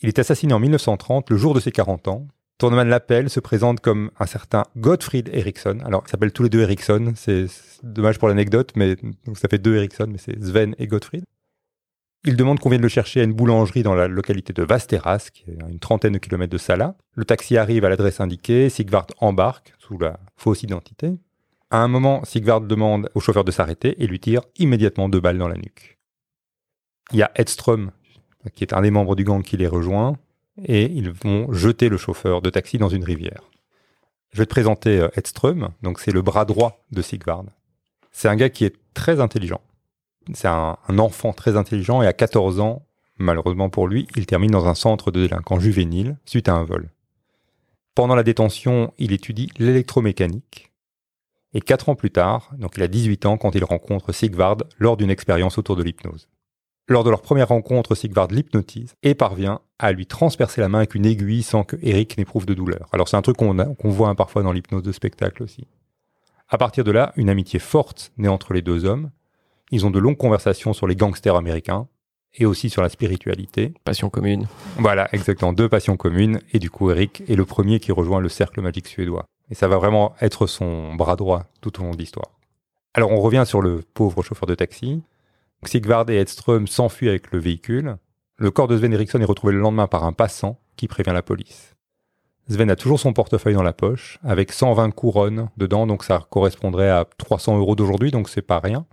[0.00, 2.26] Il est assassiné en 1930, le jour de ses 40 ans.
[2.58, 5.78] Tourneman l'appelle, se présente comme un certain Gottfried Eriksson.
[5.84, 7.12] Alors, ils s'appellent tous les deux Eriksson.
[7.16, 7.46] C'est
[7.82, 8.96] dommage pour l'anecdote, mais
[9.34, 11.24] ça fait deux Eriksson, mais c'est Sven et Gottfried.
[12.24, 15.50] Il demande qu'on vienne le chercher à une boulangerie dans la localité de Vasteras, qui
[15.50, 16.96] est à une trentaine de kilomètres de Sala.
[17.14, 21.18] Le taxi arrive à l'adresse indiquée, Sigvard embarque sous la fausse identité.
[21.70, 25.38] À un moment, Sigvard demande au chauffeur de s'arrêter et lui tire immédiatement deux balles
[25.38, 25.98] dans la nuque.
[27.10, 27.90] Il y a Edström,
[28.54, 30.16] qui est un des membres du gang qui les rejoint,
[30.64, 33.50] et ils vont jeter le chauffeur de taxi dans une rivière.
[34.32, 37.46] Je vais te présenter euh, Edström, donc c'est le bras droit de Sigvard.
[38.12, 39.60] C'est un gars qui est très intelligent.
[40.34, 42.86] C'est un, enfant très intelligent et à 14 ans,
[43.18, 46.90] malheureusement pour lui, il termine dans un centre de délinquants juvéniles suite à un vol.
[47.94, 50.72] Pendant la détention, il étudie l'électromécanique.
[51.54, 54.96] Et quatre ans plus tard, donc il a 18 ans quand il rencontre Sigvard lors
[54.96, 56.28] d'une expérience autour de l'hypnose.
[56.88, 60.94] Lors de leur première rencontre, Sigvard l'hypnotise et parvient à lui transpercer la main avec
[60.94, 62.88] une aiguille sans que Eric n'éprouve de douleur.
[62.92, 65.66] Alors c'est un truc qu'on voit parfois dans l'hypnose de spectacle aussi.
[66.48, 69.10] À partir de là, une amitié forte naît entre les deux hommes.
[69.72, 71.88] Ils ont de longues conversations sur les gangsters américains
[72.34, 73.72] et aussi sur la spiritualité.
[73.84, 74.46] Passion commune.
[74.76, 76.40] Voilà, exactement, deux passions communes.
[76.52, 79.24] Et du coup, Eric est le premier qui rejoint le cercle magique suédois.
[79.50, 82.30] Et ça va vraiment être son bras droit tout au long de l'histoire.
[82.94, 85.02] Alors on revient sur le pauvre chauffeur de taxi.
[85.64, 87.96] Sigvard et Edström s'enfuient avec le véhicule.
[88.36, 91.22] Le corps de Sven Eriksson est retrouvé le lendemain par un passant qui prévient la
[91.22, 91.74] police.
[92.48, 96.90] Sven a toujours son portefeuille dans la poche, avec 120 couronnes dedans, donc ça correspondrait
[96.90, 98.84] à 300 euros d'aujourd'hui, donc c'est pas rien.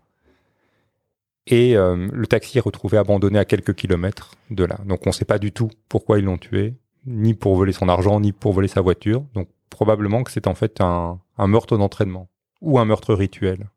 [1.50, 4.78] Et euh, le taxi est retrouvé abandonné à quelques kilomètres de là.
[4.86, 6.76] Donc on ne sait pas du tout pourquoi ils l'ont tué,
[7.08, 9.24] ni pour voler son argent, ni pour voler sa voiture.
[9.34, 12.30] Donc probablement que c'est en fait un, meurtre d'entraînement,
[12.62, 13.70] ou un meurtre rituel.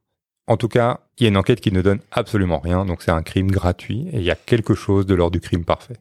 [0.46, 3.10] En tout cas, il y a une enquête qui ne donne absolument rien, donc c'est
[3.10, 5.96] un crime gratuit, et il y a quelque chose de l'ordre du crime parfait.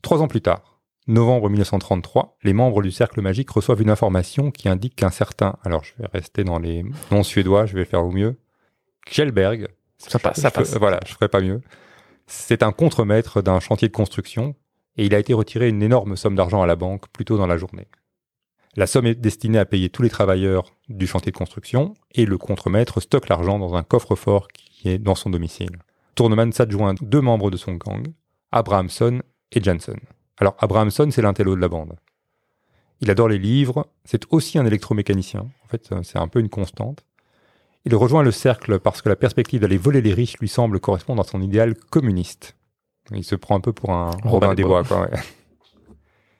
[0.00, 4.68] Trois ans plus tard, novembre 1933, les membres du Cercle Magique reçoivent une information qui
[4.68, 8.12] indique qu'un certain, alors je vais rester dans les noms suédois, je vais faire au
[8.12, 8.36] mieux,
[9.10, 9.68] Kjellberg,
[10.08, 10.76] Ça passe, ça passe.
[10.76, 11.60] voilà, je ferai pas mieux.
[12.26, 14.54] C'est un contremaître d'un chantier de construction
[14.96, 17.46] et il a été retiré une énorme somme d'argent à la banque plus tôt dans
[17.46, 17.88] la journée.
[18.74, 22.38] La somme est destinée à payer tous les travailleurs du chantier de construction et le
[22.38, 25.78] contremaître stocke l'argent dans un coffre-fort qui est dans son domicile.
[26.14, 28.06] Tourneman s'adjoint deux membres de son gang,
[28.50, 30.00] Abrahamson et Janssen.
[30.38, 31.96] Alors Abrahamson, c'est l'intello de la bande.
[33.02, 35.40] Il adore les livres, c'est aussi un électromécanicien.
[35.64, 37.04] En fait, c'est un peu une constante.
[37.84, 41.20] Il rejoint le cercle parce que la perspective d'aller voler les riches lui semble correspondre
[41.20, 42.56] à son idéal communiste.
[43.12, 44.84] Il se prend un peu pour un Robin des Bois.
[44.84, 45.18] quoi, ouais.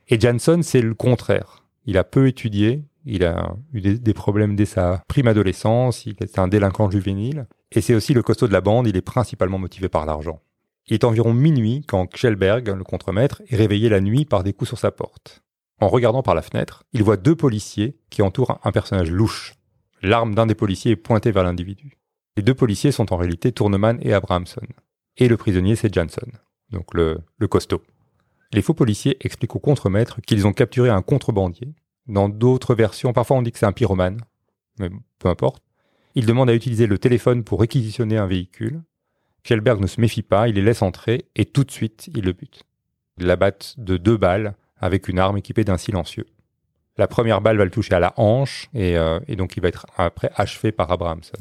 [0.08, 1.64] Et Janssen, c'est le contraire.
[1.84, 6.16] Il a peu étudié, il a eu des, des problèmes dès sa prime adolescence, il
[6.20, 9.58] est un délinquant juvénile, et c'est aussi le costaud de la bande, il est principalement
[9.58, 10.40] motivé par l'argent.
[10.86, 14.68] Il est environ minuit quand Kjellberg, le contremaître, est réveillé la nuit par des coups
[14.68, 15.42] sur sa porte.
[15.80, 19.54] En regardant par la fenêtre, il voit deux policiers qui entourent un personnage louche.
[20.02, 21.96] L'arme d'un des policiers est pointée vers l'individu.
[22.36, 24.66] Les deux policiers sont en réalité Tourneman et Abrahamson.
[25.16, 26.32] Et le prisonnier, c'est Janssen,
[26.70, 27.82] donc le, le costaud.
[28.52, 31.74] Les faux policiers expliquent au contremaître qu'ils ont capturé un contrebandier.
[32.06, 34.20] Dans d'autres versions, parfois on dit que c'est un pyromane,
[34.78, 35.62] mais peu importe.
[36.14, 38.82] Ils demandent à utiliser le téléphone pour réquisitionner un véhicule.
[39.44, 42.32] Kjellberg ne se méfie pas, il les laisse entrer et tout de suite, il le
[42.32, 42.64] bute.
[43.18, 46.26] Il l'abattent de deux balles avec une arme équipée d'un silencieux.
[46.98, 49.86] La première balle va le toucher à la hanche et, euh, donc il va être
[49.96, 51.38] après achevé par Abrahamson.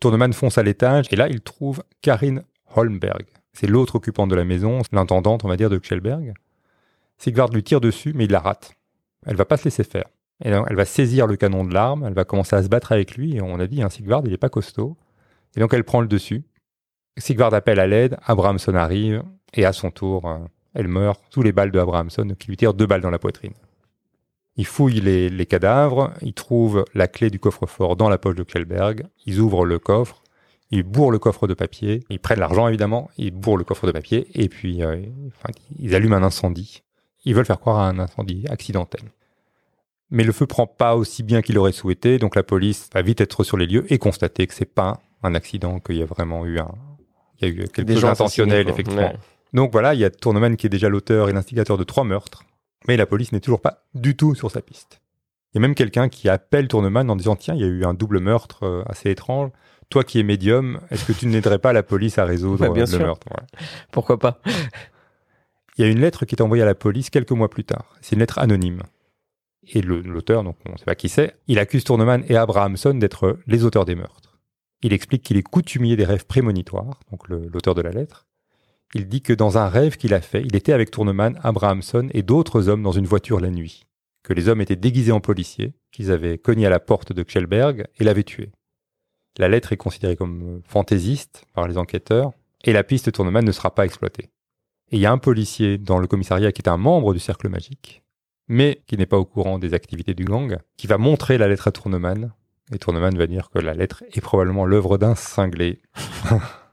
[0.00, 2.42] Tourneman fonce à l'étage et là il trouve Karin
[2.74, 3.24] Holmberg.
[3.52, 6.34] C'est l'autre occupante de la maison, l'intendante on va dire de Kjellberg.
[7.18, 8.74] Sigvard lui tire dessus mais il la rate.
[9.26, 10.06] Elle va pas se laisser faire.
[10.40, 13.36] Elle va saisir le canon de l'arme, elle va commencer à se battre avec lui
[13.36, 14.96] et on a dit hein, Sigvard il est pas costaud.
[15.56, 16.42] Et donc elle prend le dessus.
[17.16, 19.22] Sigvard appelle à l'aide, Abrahamson arrive
[19.54, 20.38] et à son tour euh,
[20.74, 23.54] elle meurt sous les balles de Abrahamson qui lui tire deux balles dans la poitrine.
[24.56, 28.44] Ils fouillent les, les cadavres, ils trouvent la clé du coffre-fort dans la poche de
[28.44, 30.22] Kjellberg, ils ouvrent le coffre,
[30.70, 33.92] ils bourrent le coffre de papier, ils prennent l'argent évidemment, ils bourrent le coffre de
[33.92, 36.82] papier et puis euh, enfin, ils allument un incendie.
[37.24, 39.00] Ils veulent faire croire à un incendie accidentel.
[40.10, 43.20] Mais le feu prend pas aussi bien qu'il aurait souhaité, donc la police va vite
[43.20, 46.44] être sur les lieux et constater que c'est pas un accident, qu'il y a vraiment
[46.44, 46.70] eu un,
[47.40, 49.08] il y a eu quelque chose d'intentionnel, effectivement.
[49.08, 49.16] Ouais.
[49.52, 52.44] Donc voilà, il y a Tourneman qui est déjà l'auteur et l'instigateur de trois meurtres,
[52.86, 55.00] mais la police n'est toujours pas du tout sur sa piste.
[55.52, 57.84] Il y a même quelqu'un qui appelle Tourneman en disant Tiens, il y a eu
[57.84, 59.50] un double meurtre euh, assez étrange.
[59.88, 62.86] Toi qui es médium, est-ce que tu n'aiderais pas la police à résoudre bien euh,
[62.86, 63.00] le sûr.
[63.00, 63.46] meurtre Voilà.
[63.92, 64.40] Pourquoi pas?
[65.76, 67.94] Il y a une lettre qui est envoyée à la police quelques mois plus tard.
[68.00, 68.82] C'est une lettre anonyme.
[69.72, 73.38] Et l'auteur, donc on ne sait pas qui c'est, il accuse Tourneman et Abrahamson d'être
[73.46, 74.38] les auteurs des meurtres.
[74.82, 78.26] Il explique qu'il est coutumier des rêves prémonitoires, donc l'auteur de la lettre.
[78.94, 82.22] Il dit que dans un rêve qu'il a fait, il était avec Tourneman, Abrahamson et
[82.22, 83.86] d'autres hommes dans une voiture la nuit.
[84.22, 87.88] Que les hommes étaient déguisés en policiers, qu'ils avaient cogné à la porte de Kjellberg
[87.98, 88.52] et l'avaient tué.
[89.36, 92.30] La lettre est considérée comme euh, fantaisiste par les enquêteurs,
[92.62, 94.30] et la piste Tourneman ne sera pas exploitée.
[94.92, 97.48] Et il y a un policier dans le commissariat qui est un membre du cercle
[97.48, 98.04] magique,
[98.46, 101.66] mais qui n'est pas au courant des activités du gang, qui va montrer la lettre
[101.66, 102.32] à Tourneman.
[102.72, 105.82] Et Tourneman va dire que la lettre est probablement l'œuvre d'un cinglé.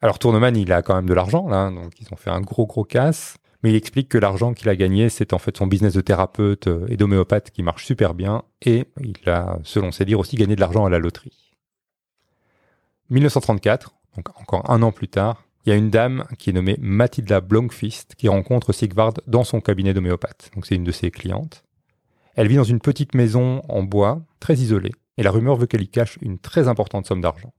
[0.00, 2.66] Alors Tourneman, il a quand même de l'argent, là, donc ils ont fait un gros
[2.66, 3.36] gros casse.
[3.62, 6.68] Mais il explique que l'argent qu'il a gagné, c'est en fait son business de thérapeute
[6.68, 8.44] euh, et d'homéopathe qui marche super bien.
[8.62, 11.52] Et il a, selon ses dires, aussi gagné de l'argent à la loterie.
[13.10, 16.76] 1934, donc encore un an plus tard, il y a une dame qui est nommée
[16.80, 20.50] Mathilda Blomqvist qui rencontre Sigvard dans son cabinet d'homéopathe.
[20.54, 21.64] Donc c'est une de ses clientes.
[22.36, 25.82] Elle vit dans une petite maison en bois, très isolée, et la rumeur veut qu'elle
[25.82, 27.52] y cache une très importante somme d'argent.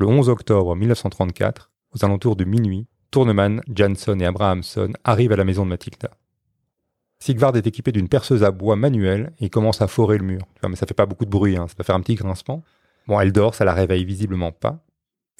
[0.00, 5.44] Le 11 octobre 1934, aux alentours de minuit, Tourneman, Jansson et Abrahamson arrivent à la
[5.44, 6.10] maison de Mathilda.
[7.18, 10.42] Sigvard est équipé d'une perceuse à bois manuelle et commence à forer le mur.
[10.62, 12.62] Mais ça fait pas beaucoup de bruit, hein, ça va faire un petit grincement.
[13.08, 14.84] Bon, elle dort, ça la réveille visiblement pas.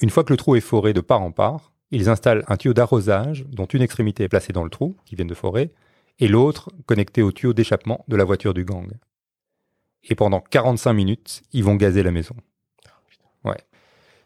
[0.01, 2.73] Une fois que le trou est foré de part en part, ils installent un tuyau
[2.73, 5.71] d'arrosage dont une extrémité est placée dans le trou, qui viennent de forer,
[6.19, 8.91] et l'autre connecté au tuyau d'échappement de la voiture du gang.
[10.03, 12.35] Et pendant 45 minutes, ils vont gazer la maison.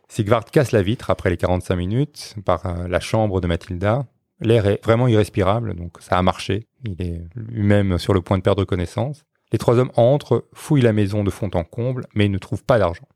[0.08, 4.06] Sigvard casse la vitre après les 45 minutes par euh, la chambre de Mathilda.
[4.40, 6.68] L'air est vraiment irrespirable, donc ça a marché.
[6.86, 9.24] Il est lui-même sur le point de perdre connaissance.
[9.52, 12.64] Les trois hommes entrent, fouillent la maison de fond en comble, mais ils ne trouvent
[12.64, 13.08] pas d'argent.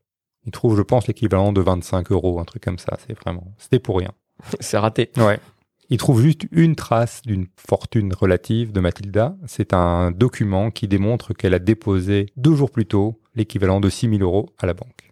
[0.46, 2.96] Ils trouvent, je pense, l'équivalent de 25 euros, un truc comme ça.
[3.06, 4.12] C'est vraiment, c'était pour rien.
[4.60, 5.10] C'est raté.
[5.16, 5.38] Ouais.
[5.90, 9.36] Ils trouvent juste une trace d'une fortune relative de Mathilda.
[9.46, 14.10] C'est un document qui démontre qu'elle a déposé deux jours plus tôt l'équivalent de 6
[14.10, 15.07] 000 euros à la banque.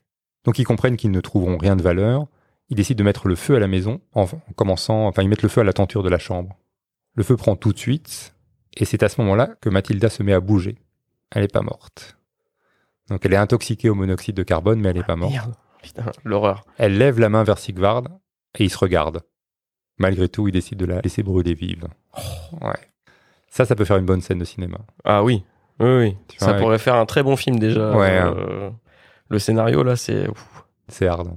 [0.46, 2.26] Donc ils comprennent qu'ils ne trouveront rien de valeur.
[2.70, 5.48] Ils décident de mettre le feu à la maison en commençant, enfin ils mettent le
[5.48, 6.56] feu à la tenture de la chambre.
[7.14, 8.34] Le feu prend tout de suite
[8.76, 10.76] et c'est à ce moment-là que Mathilda se met à bouger.
[11.30, 12.16] Elle n'est pas morte.
[13.08, 15.32] Donc elle est intoxiquée au monoxyde de carbone, mais elle n'est pas morte.
[15.32, 15.54] Merde.
[15.82, 16.64] Putain, l'horreur.
[16.78, 18.02] Elle lève la main vers Sigvard
[18.58, 19.20] et il se regarde.
[19.98, 21.86] Malgré tout, il décide de la laisser brûler vive.
[22.60, 22.74] Ouais.
[23.48, 24.78] Ça, ça peut faire une bonne scène de cinéma.
[25.04, 25.44] Ah oui.
[25.80, 26.16] Oui, oui.
[26.28, 27.96] Tu Ça pourrait faire un très bon film déjà.
[27.96, 28.70] Ouais, Euh,
[29.28, 30.26] le scénario là, c'est.
[30.88, 31.36] C'est hard.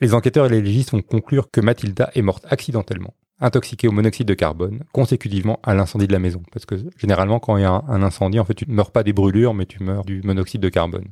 [0.00, 4.26] Les enquêteurs et les légistes vont conclure que Mathilda est morte accidentellement, intoxiquée au monoxyde
[4.26, 6.42] de carbone, consécutivement à l'incendie de la maison.
[6.52, 8.90] Parce que généralement, quand il y a un, un incendie, en fait, tu ne meurs
[8.90, 11.08] pas des brûlures, mais tu meurs du monoxyde de carbone.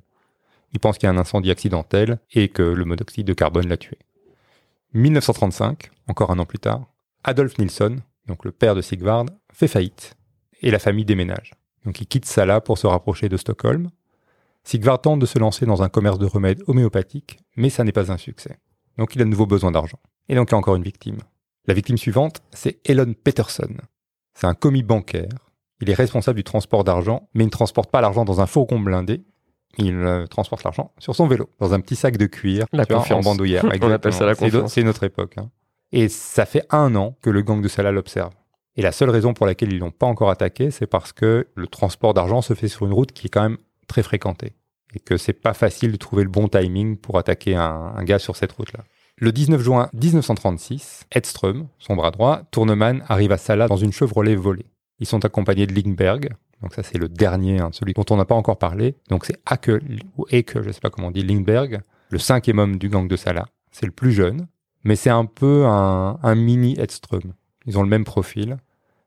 [0.73, 3.77] Ils pensent qu'il y a un incendie accidentel et que le monoxyde de carbone l'a
[3.77, 3.99] tué.
[4.95, 6.87] 1935, encore un an plus tard,
[7.23, 10.17] Adolf Nilsson, donc le père de Sigvard, fait faillite
[10.63, 11.53] et la famille déménage.
[11.85, 13.91] Donc il quitte Sala pour se rapprocher de Stockholm.
[14.65, 18.13] Sigvard tente de se lancer dans un commerce de remèdes homéopathiques, mais ça n'est pas
[18.13, 18.59] un succès.
[18.99, 19.99] Donc il a de nouveau besoin d'argent.
[20.29, 21.19] Et donc il y a encore une victime.
[21.67, 23.75] La victime suivante, c'est Elon Peterson.
[24.35, 25.29] C'est un commis bancaire.
[25.81, 28.79] Il est responsable du transport d'argent, mais il ne transporte pas l'argent dans un fourgon
[28.79, 29.23] blindé.
[29.79, 32.93] Il euh, transporte l'argent sur son vélo, dans un petit sac de cuir, La tu
[32.93, 33.65] vois, en bandoulière.
[33.83, 34.73] On appelle ça la confiance.
[34.75, 35.39] C'est notre époque.
[35.39, 35.51] hein.
[35.93, 38.33] Et ça fait un an que le gang de Salah l'observe.
[38.77, 41.67] Et la seule raison pour laquelle ils l'ont pas encore attaqué, c'est parce que le
[41.67, 43.59] transport d'argent se fait sur une route qui est quand même
[43.91, 44.55] très fréquentée.
[44.95, 48.37] Et que c'est pas facile de trouver le bon timing pour attaquer un, gars sur
[48.37, 48.81] cette route-là.
[49.19, 54.35] Le 19 juin 1936, Edström, son bras droit, Tourneman, arrive à Salah dans une Chevrolet
[54.35, 54.67] volée.
[54.99, 56.31] Ils sont accompagnés de Lindbergh.
[56.63, 58.97] Donc ça, c'est le dernier, hein, celui dont on n'a pas encore parlé.
[59.09, 59.71] Donc c'est Ake,
[60.17, 63.47] ou je sais pas comment on dit, Lindbergh, le cinquième homme du gang de Salah.
[63.71, 64.47] C'est le plus jeune,
[64.85, 67.35] mais c'est un peu un, un mini Edström.
[67.67, 68.57] Ils ont le même profil.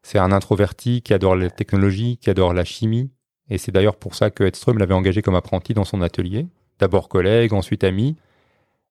[0.03, 3.09] C'est un introverti qui adore la technologie, qui adore la chimie.
[3.49, 6.47] Et c'est d'ailleurs pour ça que Edström l'avait engagé comme apprenti dans son atelier.
[6.79, 8.15] D'abord collègue, ensuite ami.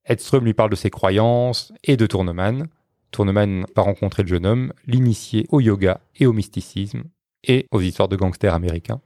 [0.04, 2.68] Edström lui parle de ses croyances et de Tourneman.
[3.10, 7.04] Tourneman va rencontrer le jeune homme, l'initier au yoga et au mysticisme
[7.44, 9.00] et aux histoires de gangsters américains.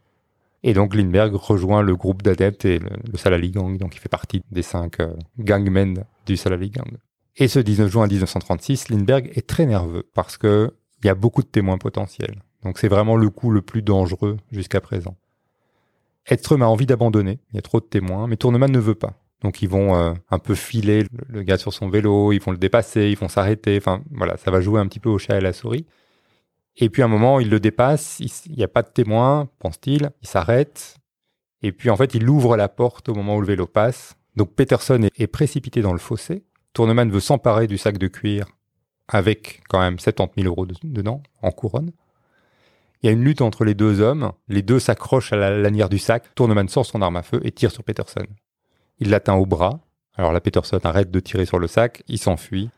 [0.62, 4.42] Et donc Lindbergh rejoint le groupe d'adeptes et le, Salali Gang, donc il fait partie
[4.50, 6.96] des cinq euh, gangmen du Salali Gang.
[7.36, 11.42] Et ce 19 juin 1936, Lindbergh est très nerveux parce que il y a beaucoup
[11.42, 12.42] de témoins potentiels.
[12.62, 15.16] Donc c'est vraiment le coup le plus dangereux jusqu'à présent.
[16.26, 19.14] Edström a envie d'abandonner, il y a trop de témoins, mais Tourneman ne veut pas.
[19.42, 22.58] Donc ils vont euh, un peu filer le, gars sur son vélo, ils vont le
[22.58, 25.38] dépasser, ils vont s'arrêter, enfin voilà, ça va jouer un petit peu au chat et
[25.38, 25.86] à la souris.
[26.76, 30.10] Et puis à un moment, il le dépasse, il n'y a pas de témoin, pense-t-il,
[30.22, 30.98] il s'arrête,
[31.62, 34.16] et puis en fait, il ouvre la porte au moment où le vélo passe.
[34.36, 36.44] Donc Peterson est, précipité dans le fossé.
[36.72, 38.46] Tourneman veut s'emparer du sac de cuir
[39.08, 41.92] avec quand même 70 000 euros de- dedans, en couronne.
[43.02, 45.88] Il y a une lutte entre les deux hommes, les deux s'accrochent à la lanière
[45.88, 48.24] du sac, Tourneman sort son arme à feu et tire sur Peterson.
[48.98, 49.80] Il l'atteint au bras,
[50.16, 52.70] alors là Peterson arrête de tirer sur le sac, il s'enfuit,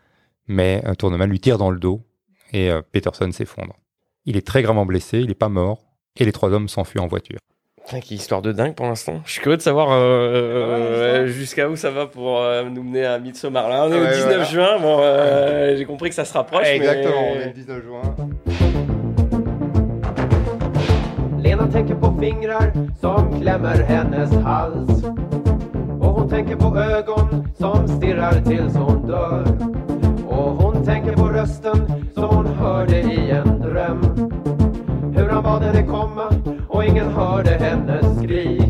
[0.48, 2.02] mais euh, Tourneman lui tire dans le dos
[2.52, 3.74] et euh, Peterson s'effondre.
[4.26, 5.84] Il est très gravement blessé, il n'est pas mort,
[6.16, 7.38] et les trois hommes s'enfuient en voiture.
[7.86, 9.22] Putain, quelle histoire de dingue pour l'instant.
[9.24, 13.06] Je suis curieux de savoir euh, euh, jusqu'à où ça va pour euh, nous mener
[13.06, 13.68] à Midsommar.
[13.70, 14.44] Là, on est Ouais, au 19 voilà.
[14.44, 14.78] juin.
[14.80, 16.64] Bon, euh, j'ai compris que ça se rapproche.
[16.66, 18.02] mais- le 19 juin.
[21.58, 25.04] Lena tänker på fingrar som klämmer hennes hals.
[26.00, 29.46] Och hon tänker på ögon som stirrar tills hon dör.
[30.28, 31.76] Och hon tänker på rösten
[32.14, 34.30] som hon hörde i en dröm.
[35.16, 36.32] Hur han bad henne komma
[36.68, 38.67] och ingen hörde hennes skrik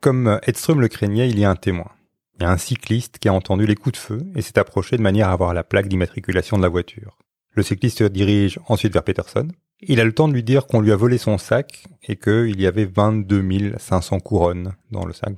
[0.00, 1.90] Comme Edström le craignait, il y a un témoin.
[2.36, 4.96] Il y a un cycliste qui a entendu les coups de feu et s'est approché
[4.96, 7.18] de manière à avoir la plaque d'immatriculation de la voiture.
[7.52, 9.48] Le cycliste se dirige ensuite vers Peterson.
[9.80, 12.58] Il a le temps de lui dire qu'on lui a volé son sac et qu'il
[12.58, 15.34] y avait 22 500 couronnes dans le sac.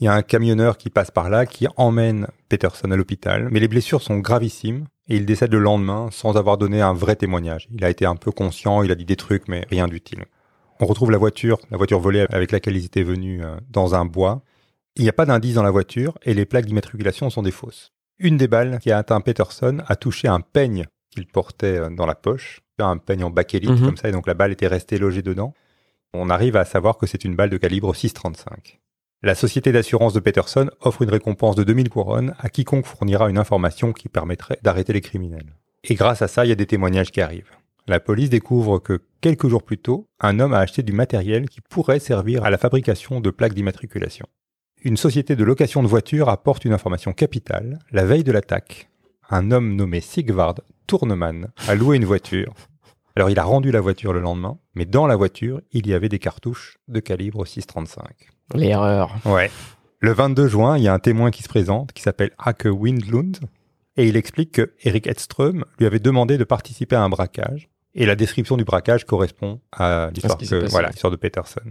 [0.00, 3.58] Il y a un camionneur qui passe par là qui emmène Peterson à l'hôpital, mais
[3.58, 7.66] les blessures sont gravissimes et il décède le lendemain sans avoir donné un vrai témoignage.
[7.72, 10.26] Il a été un peu conscient, il a dit des trucs, mais rien d'utile.
[10.80, 14.04] On retrouve la voiture, la voiture volée avec laquelle ils étaient venus euh, dans un
[14.04, 14.42] bois.
[14.96, 17.92] Il n'y a pas d'indice dans la voiture et les plaques d'immatriculation sont des fausses.
[18.18, 22.06] Une des balles qui a atteint Peterson a touché un peigne qu'il portait euh, dans
[22.06, 23.84] la poche, un peigne en bakélite Mhm.
[23.84, 25.54] comme ça, et donc la balle était restée logée dedans.
[26.14, 28.78] On arrive à savoir que c'est une balle de calibre 6,35.
[29.22, 33.38] La société d'assurance de Peterson offre une récompense de 2000 couronnes à quiconque fournira une
[33.38, 35.54] information qui permettrait d'arrêter les criminels.
[35.84, 37.50] Et grâce à ça, il y a des témoignages qui arrivent.
[37.88, 41.60] La police découvre que quelques jours plus tôt, un homme a acheté du matériel qui
[41.60, 44.26] pourrait servir à la fabrication de plaques d'immatriculation.
[44.82, 47.78] Une société de location de voitures apporte une information capitale.
[47.92, 48.88] La veille de l'attaque,
[49.30, 50.56] un homme nommé Sigvard
[50.88, 52.54] Tourneman a loué une voiture.
[53.14, 56.08] Alors il a rendu la voiture le lendemain, mais dans la voiture, il y avait
[56.08, 57.98] des cartouches de calibre 6,35.
[58.54, 59.14] L'erreur.
[59.24, 59.50] Ouais.
[60.00, 63.38] Le 22 juin, il y a un témoin qui se présente, qui s'appelle Hake Windlund,
[63.96, 68.06] et il explique que Eric Edström lui avait demandé de participer à un braquage, et
[68.06, 71.62] la description du braquage correspond à l'histoire que- voilà, de Peterson.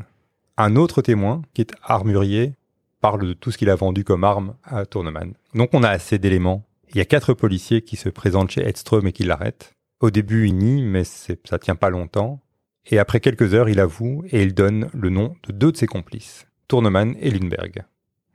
[0.57, 2.53] Un autre témoin, qui est armurier,
[3.01, 5.33] parle de tout ce qu'il a vendu comme arme à Tourneman.
[5.53, 6.65] Donc on a assez d'éléments.
[6.89, 9.73] Il y a quatre policiers qui se présentent chez Edström et qui l'arrêtent.
[9.99, 12.41] Au début, il nie, mais ça tient pas longtemps.
[12.87, 15.87] Et après quelques heures, il avoue et il donne le nom de deux de ses
[15.87, 17.83] complices, Tourneman et Lindbergh.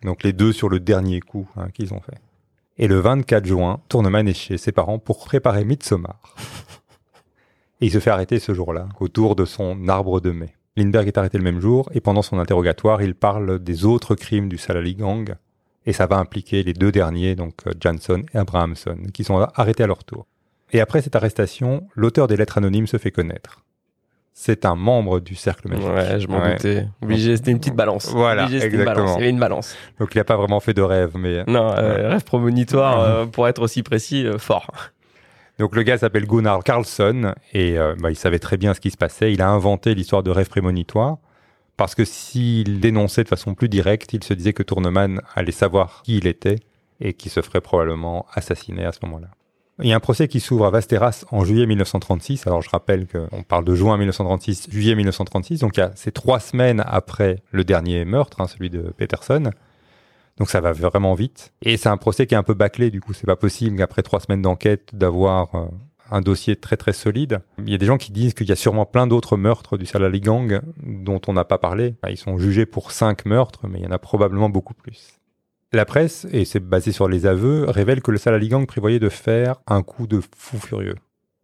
[0.02, 2.18] Donc les deux sur le dernier coup hein, qu'ils ont fait.
[2.78, 6.34] Et le 24 juin, Tourneman est chez ses parents pour préparer Midsommar.
[7.80, 10.54] Et il se fait arrêter ce jour-là, autour de son arbre de mai.
[10.76, 14.48] Lindbergh est arrêté le même jour, et pendant son interrogatoire, il parle des autres crimes
[14.48, 15.34] du Salali Gang,
[15.86, 19.82] et ça va impliquer les deux derniers, donc euh, Johnson et Abrahamson, qui sont arrêtés
[19.82, 20.26] à leur tour.
[20.72, 23.64] Et après cette arrestation, l'auteur des lettres anonymes se fait connaître.
[24.32, 25.84] C'est un membre du cercle magique.
[25.88, 26.54] Ouais, je m'en Ouais.
[26.54, 26.86] doutais.
[27.02, 28.08] Obligé, c'était une petite balance.
[28.12, 29.04] Voilà, Obligé, c'était une exactement.
[29.06, 29.16] balance.
[29.18, 29.76] Il y avait une balance.
[29.98, 33.48] Donc il n'a pas vraiment fait de rêve, mais Non, euh, rêve promonitoire, euh, pour
[33.48, 34.70] être aussi précis, fort.
[35.60, 38.90] Donc le gars s'appelle Gunnar Carlson et euh, bah, il savait très bien ce qui
[38.90, 39.30] se passait.
[39.34, 41.18] Il a inventé l'histoire de rêve prémonitoire
[41.76, 46.00] parce que s'il dénonçait de façon plus directe, il se disait que Tourneman allait savoir
[46.02, 46.60] qui il était
[46.98, 49.28] et qui se ferait probablement assassiner à ce moment-là.
[49.82, 52.46] Il y a un procès qui s'ouvre à Vasteras en juillet 1936.
[52.46, 55.60] Alors je rappelle qu'on parle de juin 1936, juillet 1936.
[55.60, 59.50] Donc c'est trois semaines après le dernier meurtre, hein, celui de Peterson.
[60.40, 61.52] Donc ça va vraiment vite.
[61.60, 64.02] Et c'est un procès qui est un peu bâclé, du coup c'est pas possible après
[64.02, 65.66] trois semaines d'enquête d'avoir euh,
[66.10, 67.40] un dossier très très solide.
[67.58, 69.84] Il y a des gens qui disent qu'il y a sûrement plein d'autres meurtres du
[69.84, 71.94] Salali Gang dont on n'a pas parlé.
[72.08, 75.20] Ils sont jugés pour cinq meurtres, mais il y en a probablement beaucoup plus.
[75.72, 79.10] La presse, et c'est basé sur les aveux, révèle que le Salali Gang prévoyait de
[79.10, 80.96] faire un coup de fou furieux.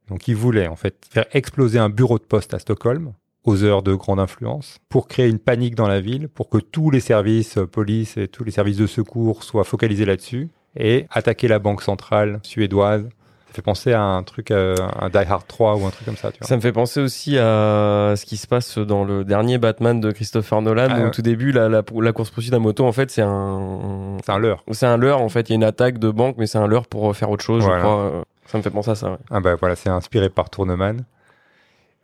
[0.09, 3.13] Donc ils voulaient en fait faire exploser un bureau de poste à Stockholm
[3.47, 6.91] aux heures de grande influence, pour créer une panique dans la ville, pour que tous
[6.91, 11.49] les services, euh, police et tous les services de secours soient focalisés là-dessus, et attaquer
[11.49, 13.05] la banque centrale suédoise.
[13.49, 16.17] Ça fait penser à un truc, euh, un Die Hard 3 ou un truc comme
[16.17, 16.47] ça, tu vois.
[16.47, 20.11] Ça me fait penser aussi à ce qui se passe dans le dernier Batman de
[20.11, 21.07] Christopher Nolan, Ah où ouais.
[21.07, 24.33] au tout début, la, la, la course poursuite à moto, en fait, c'est un, C'est
[24.33, 24.63] un leurre.
[24.73, 25.49] c'est un leurre, en fait.
[25.49, 27.63] Il y a une attaque de banque, mais c'est un leurre pour faire autre chose,
[27.63, 27.79] Voilà.
[27.79, 28.25] je crois.
[28.45, 29.17] Ça me fait penser à ça, ouais.
[29.31, 31.05] Ah bah voilà, c'est inspiré par Tourneman.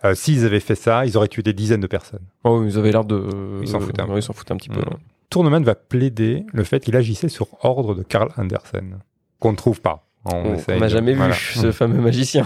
[0.04, 2.24] Euh, S'ils avaient fait ça, ils auraient tué des dizaines de personnes.
[2.44, 3.60] Oh, ils avaient l'air de.
[3.62, 4.80] Ils s'en foutaient un Ouais, foutaient petit peu.
[4.80, 4.84] Mm.
[4.84, 4.96] ouais.
[5.30, 8.98] Tourneman va plaider le fait qu'il agissait sur ordre de Carl Andersen,
[9.38, 10.06] qu'on ne trouve pas.
[10.24, 11.34] On, n'a de- jamais voilà.
[11.34, 12.44] vu ce fameux magicien.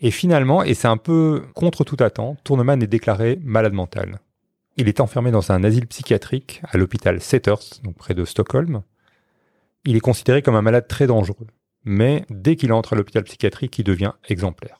[0.00, 4.18] Et finalement, et c'est un peu contre tout attente, Tourneman est déclaré malade mental.
[4.76, 8.82] Il est enfermé dans un asile psychiatrique à l'hôpital Setters, donc près de Stockholm.
[9.84, 11.46] Il est considéré comme un malade très dangereux,
[11.84, 14.78] mais dès qu'il entre à l'hôpital psychiatrique, il devient exemplaire.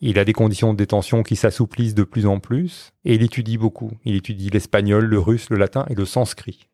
[0.00, 3.56] Il a des conditions de détention qui s'assouplissent de plus en plus, et il étudie
[3.58, 3.92] beaucoup.
[4.04, 6.68] Il étudie l'espagnol, le russe, le latin et le sanskrit.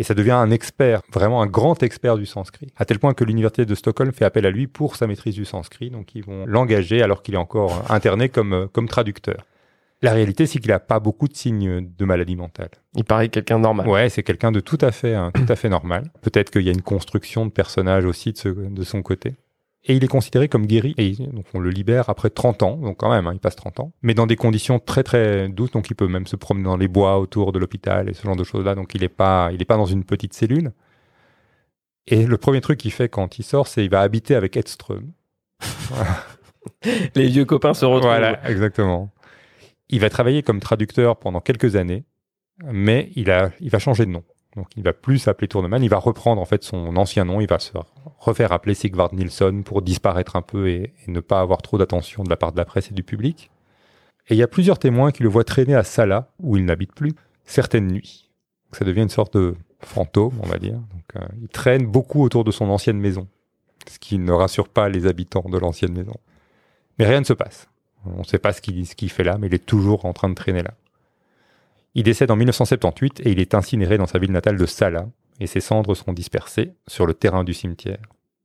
[0.00, 3.24] Et ça devient un expert, vraiment un grand expert du sanskrit, à tel point que
[3.24, 6.46] l'université de Stockholm fait appel à lui pour sa maîtrise du sanskrit, donc ils vont
[6.46, 9.44] l'engager alors qu'il est encore interné comme, euh, comme traducteur.
[10.00, 12.70] La réalité, c'est qu'il n'a pas beaucoup de signes de maladie mentale.
[12.94, 13.88] Il paraît quelqu'un normal.
[13.88, 16.12] Ouais, c'est quelqu'un de tout à fait, hein, tout à fait normal.
[16.22, 19.34] Peut-être qu'il y a une construction de personnage aussi de, ce- de son côté.
[19.84, 22.98] Et il est considéré comme guéri, et donc on le libère après 30 ans, donc
[22.98, 25.88] quand même, hein, il passe 30 ans, mais dans des conditions très très douces, donc
[25.88, 28.44] il peut même se promener dans les bois autour de l'hôpital et ce genre de
[28.44, 30.72] choses-là, donc il n'est pas, il est pas dans une petite cellule.
[32.08, 35.12] Et le premier truc qu'il fait quand il sort, c'est il va habiter avec Edström.
[37.14, 38.10] Les vieux copains se retrouvent.
[38.10, 39.10] Voilà, exactement.
[39.90, 42.04] Il va travailler comme traducteur pendant quelques années,
[42.64, 44.24] mais il, a, il va changer de nom.
[44.58, 47.46] Donc il va plus s'appeler Tourneman, il va reprendre en fait son ancien nom, il
[47.46, 47.72] va se
[48.18, 52.28] refaire appeler Sigvard Nilsson pour disparaître un peu et, ne pas avoir trop d'attention de
[52.28, 53.50] la part de la presse et du public.
[54.28, 56.92] Et il y a plusieurs témoins qui le voient traîner à Sala, où il n'habite
[56.92, 57.12] plus,
[57.44, 58.30] certaines nuits.
[58.72, 60.74] Ça devient une sorte de fantôme, on va dire.
[60.74, 63.28] Donc, euh, il traîne beaucoup autour de son ancienne maison,
[63.88, 66.16] ce qui ne rassure pas les habitants de l'ancienne maison.
[66.98, 67.68] Mais rien ne se passe.
[68.04, 70.34] On ne sait pas ce qu'il fait là, mais il est toujours en train de
[70.34, 70.74] traîner là.
[71.98, 75.06] Il décède en 1978 et il est incinéré dans sa ville natale de Sala,
[75.40, 77.98] et ses cendres sont dispersées sur le terrain du cimetière.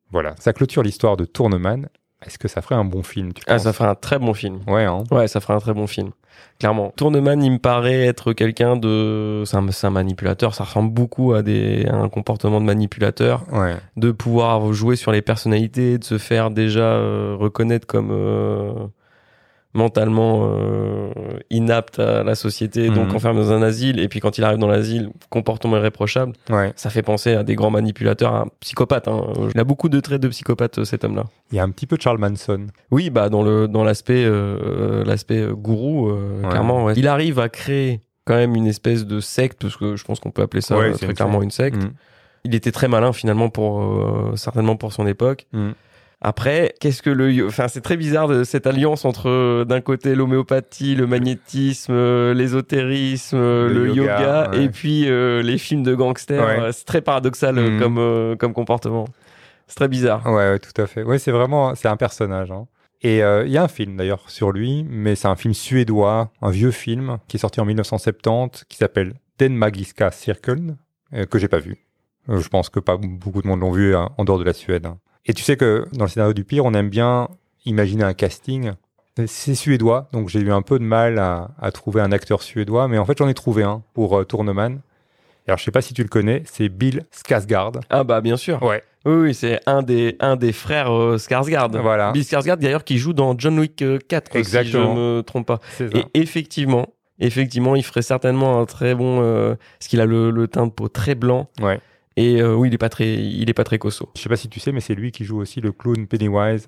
[0.09, 1.87] Voilà, ça clôture l'histoire de Tourneman.
[2.25, 4.61] Est-ce que ça ferait un bon film tu Ah, ça ferait un très bon film.
[4.65, 5.03] Ouais, hein.
[5.11, 6.09] Ouais, ça ferait un très bon film.
[6.57, 6.93] Clairement.
[6.95, 9.43] Tourneman, il me paraît être quelqu'un de...
[9.45, 13.45] C'est un, c'est un manipulateur, ça ressemble beaucoup à, des, à un comportement de manipulateur.
[13.51, 13.75] Ouais.
[13.97, 18.73] De pouvoir jouer sur les personnalités, de se faire déjà euh, reconnaître comme euh,
[19.73, 21.09] mentalement euh,
[21.49, 23.15] inapte à la société, donc Mhm.
[23.15, 23.99] enfermé dans un asile.
[23.99, 26.33] Et puis quand il arrive dans l'asile, comportement irréprochable.
[26.49, 26.73] Ouais.
[26.75, 29.07] Ça fait penser à des grands manipulateurs, à un psychopathe.
[29.07, 29.21] Hein.
[29.53, 31.25] Il a beaucoup de traits de psychopathe, euh, cet homme-là.
[31.51, 32.67] Il y a un petit peu de Charles Manson.
[32.91, 36.49] Oui, bah dans le dans l'aspect euh, l'aspect euh, gourou, euh, Ouais.
[36.49, 36.85] clairement.
[36.85, 36.93] ouais.
[36.95, 40.31] Il arrive à créer quand même une espèce de secte, parce que je pense qu'on
[40.31, 41.83] peut appeler ça euh, très clairement une secte.
[41.83, 41.91] Mm.
[42.45, 45.47] Il était très malin finalement pour euh, certainement pour son époque.
[45.53, 45.69] Mm.
[46.23, 50.15] Après, qu'est-ce que le, enfin c'est très bizarre de, cette alliance entre euh, d'un côté
[50.15, 54.63] l'homéopathie, le magnétisme, euh, l'ésotérisme, euh, Le le, yoga, yoga, ouais.
[54.63, 56.43] et puis euh, les films de gangsters.
[56.45, 56.59] Ouais.
[56.59, 57.79] Euh, C'est très paradoxal euh, Mhm.
[57.79, 59.05] comme euh, comme comportement.
[59.67, 60.25] C'est très bizarre.
[60.25, 61.03] Ouais, ouais, tout à fait.
[61.03, 62.51] Ouais, c'est vraiment, c'est un personnage.
[62.51, 62.67] hein.
[63.01, 66.31] Et euh, il y a un film d'ailleurs sur lui, mais c'est un film suédois,
[66.41, 70.77] un vieux film qui est sorti en 1970, qui s'appelle Den Magiska Cirkeln,
[71.13, 71.77] euh, que j'ai pas vu.
[72.29, 74.53] Euh, je pense que pas beaucoup de monde l'ont vu hein, en dehors de la
[74.53, 74.85] Suède.
[74.85, 74.97] hein.
[75.25, 77.29] Et tu sais que dans le scénario du pire, on aime bien
[77.65, 78.71] imaginer un casting.
[79.27, 82.87] C'est suédois, donc j'ai eu un peu de mal à, à trouver un acteur suédois,
[82.87, 84.81] mais en fait j'en ai trouvé un pour euh, Tourneman.
[85.47, 87.81] Alors je sais pas si tu le connais, c'est Bill Skarsgård.
[87.91, 88.61] Ah bah bien sûr.
[88.63, 88.81] Ouais.
[89.05, 91.77] Oui, oui, c'est un des, un des frères euh, Skarsgård.
[91.81, 92.11] Voilà.
[92.13, 94.93] Bill Skarsgård, d'ailleurs, qui joue dans John Wick euh, 4, Exactement.
[94.95, 95.59] si je me trompe pas.
[95.79, 96.87] Et effectivement,
[97.19, 99.19] effectivement, il ferait certainement un très bon...
[99.21, 101.49] euh, parce qu'il a le, le teint de peau très blanc.
[101.61, 101.81] Ouais.
[102.15, 104.09] Et euh, oui, il est pas très, il est pas très cosso.
[104.15, 106.67] Je sais pas si tu sais, mais c'est lui qui joue aussi le clown Pennywise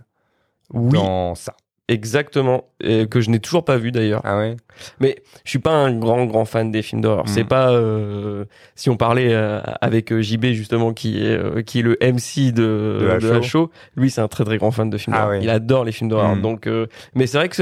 [0.73, 1.55] Oui, dans ça.
[1.87, 2.65] Exactement.
[2.81, 4.21] Et que je n'ai toujours pas vu d'ailleurs.
[4.23, 4.57] Ah ouais?
[4.99, 7.27] Mais je suis pas un grand grand fan des films d'horreur.
[7.27, 11.79] C'est pas euh, si on parlait euh, avec euh, JB justement qui est euh, qui
[11.79, 13.67] est le MC de De la de la show.
[13.67, 13.71] show.
[13.95, 15.37] Lui, c'est un très très grand fan de films Ah d'horreur.
[15.39, 15.43] ouais.
[15.43, 16.35] Il adore les films d'horreur.
[16.35, 16.41] Mm.
[16.41, 17.55] Donc, euh, mais c'est vrai que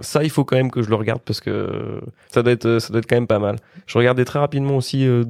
[0.00, 2.90] ça, il faut quand même que je le regarde parce que ça doit être ça
[2.90, 3.56] doit être quand même pas mal.
[3.86, 5.06] Je regardais très rapidement aussi.
[5.06, 5.24] euh,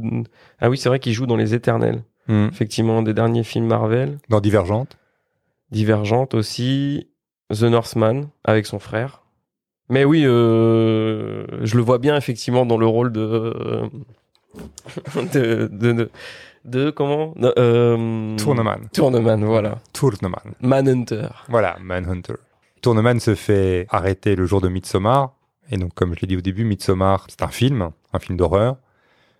[0.60, 2.02] ah oui, c'est vrai qu'il joue dans les Éternels.
[2.28, 2.48] Hmm.
[2.50, 4.18] Effectivement, des derniers films Marvel.
[4.28, 4.96] Dans Divergente
[5.70, 7.08] Divergente aussi,
[7.52, 9.22] The Northman avec son frère.
[9.88, 13.88] Mais oui, euh, je le vois bien effectivement dans le rôle de
[15.32, 16.10] de de, de,
[16.64, 18.88] de- comment de, euh, Tourneman.
[18.92, 19.78] Tourneman, voilà.
[19.92, 20.54] Tourneman.
[20.60, 21.28] Manhunter.
[21.48, 22.34] Voilà, Manhunter.
[22.82, 25.32] Tourneman se fait arrêter le jour de Midsommar.
[25.70, 28.76] Et donc, comme je l'ai dit au début, Midsommar, c'est un film, un film d'horreur,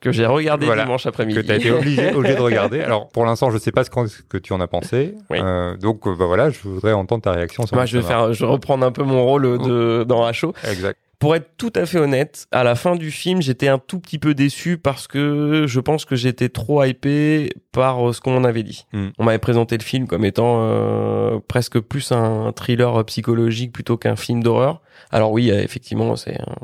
[0.01, 0.84] Que j'ai regardé Voilà.
[0.84, 1.40] dimanche après-midi.
[1.40, 2.80] que tu as été obligé, obligé de regarder.
[2.80, 5.14] Alors, pour l'instant, je sais pas ce que tu en as pensé.
[5.30, 5.38] Oui.
[5.40, 8.32] Euh, donc, euh, bah voilà, je voudrais entendre ta réaction sur Moi, je vais faire,
[8.32, 10.55] je vais reprendre un peu mon rôle de dans Rachaud.
[10.70, 10.99] Exact.
[11.18, 14.18] Pour être tout à fait honnête, à la fin du film, j'étais un tout petit
[14.18, 18.44] peu déçu parce que je pense que j'étais trop hypé par euh, ce qu'on m'en
[18.44, 18.84] avait dit.
[18.92, 19.09] Mm.
[19.18, 24.16] On m'avait présenté le film comme étant euh, presque plus un thriller psychologique plutôt qu'un
[24.16, 24.82] film d'horreur.
[25.11, 26.55] Alors oui, euh, effectivement, c'est un,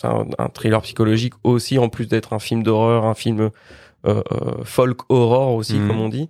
[0.00, 3.50] c'est un, un thriller psychologique aussi, en plus d'être un film d'horreur, un film euh,
[4.06, 4.22] euh,
[4.64, 5.88] folk horror aussi, Mm.
[5.88, 6.28] comme on dit.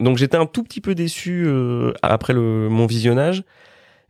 [0.00, 3.44] Donc j'étais un tout petit peu déçu euh, après le, mon visionnage.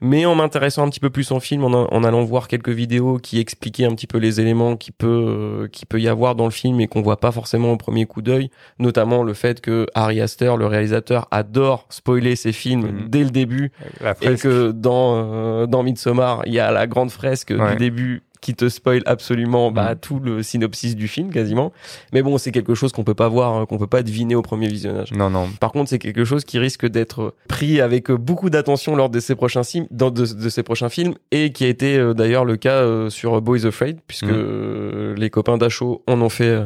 [0.04, 3.18] Mais en m'intéressant un petit peu plus en film, en, en allant voir quelques vidéos
[3.18, 6.44] qui expliquaient un petit peu les éléments qui peut euh, qui peut y avoir dans
[6.44, 8.50] le film et qu'on voit pas forcément au premier coup d'œil,
[8.80, 13.08] notamment le fait que Harry Astor, le réalisateur, adore spoiler ses films Mhm.
[13.10, 17.12] dès le début La et que dans euh, dans Midsommar, il y a la grande
[17.12, 17.70] fresque Ouais.
[17.72, 19.98] du début qui te spoil absolument bah, Mhm.
[20.00, 21.72] tout le synopsis du film quasiment.
[22.12, 24.42] Mais bon, c'est quelque chose qu'on peut pas voir, hein, qu'on peut pas deviner au
[24.42, 25.12] premier visionnage.
[25.12, 25.48] Non, non.
[25.60, 29.34] Par contre, c'est quelque chose qui risque d'être pris avec beaucoup d'attention lors de ces
[29.34, 32.56] prochains films, dans de, de ces prochains films, et qui a été euh, d'ailleurs le
[32.56, 34.32] cas euh, sur Boys Afraid, puisque Mhm.
[34.34, 36.60] euh, les copains d'Acho en ont fait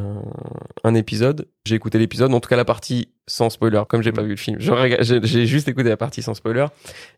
[0.83, 1.47] un épisode.
[1.67, 4.37] J'ai écouté l'épisode, en tout cas la partie sans spoiler, comme j'ai pas vu le
[4.37, 4.59] film.
[4.61, 6.67] J'ai juste écouté la partie sans spoiler,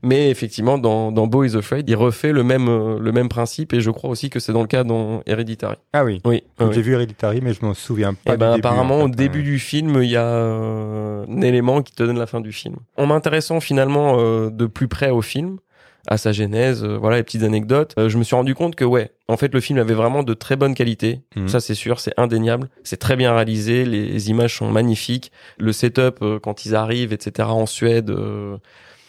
[0.02, 3.82] mais effectivement, dans, dans Boys Afraid, il refait le même euh, le même principe, et
[3.82, 5.76] je crois aussi que c'est dans le cas dans Hereditary.
[5.92, 6.22] Ah oui.
[6.24, 6.42] Oui.
[6.60, 6.66] oui.
[6.72, 8.32] J'ai vu Hereditary, mais je m'en souviens pas.
[8.32, 11.40] Et du ben début, apparemment en au début du film, il y a euh, un
[11.42, 12.76] élément qui te donne la fin du film.
[12.96, 15.58] En m'intéressant finalement euh, de plus près au film,
[16.08, 18.84] à sa genèse, euh, voilà les petites anecdotes, euh, je me suis rendu compte que
[18.84, 21.20] ouais, en fait le film avait vraiment de très bonne qualité.
[21.36, 21.48] Mhm.
[21.48, 22.68] Ça c'est sûr, c'est indéniable.
[22.82, 27.48] C'est très bien réalisé, les images sont magnifiques, le setup euh, quand ils arrivent, etc.
[27.50, 28.10] en Suède.
[28.10, 28.56] euh,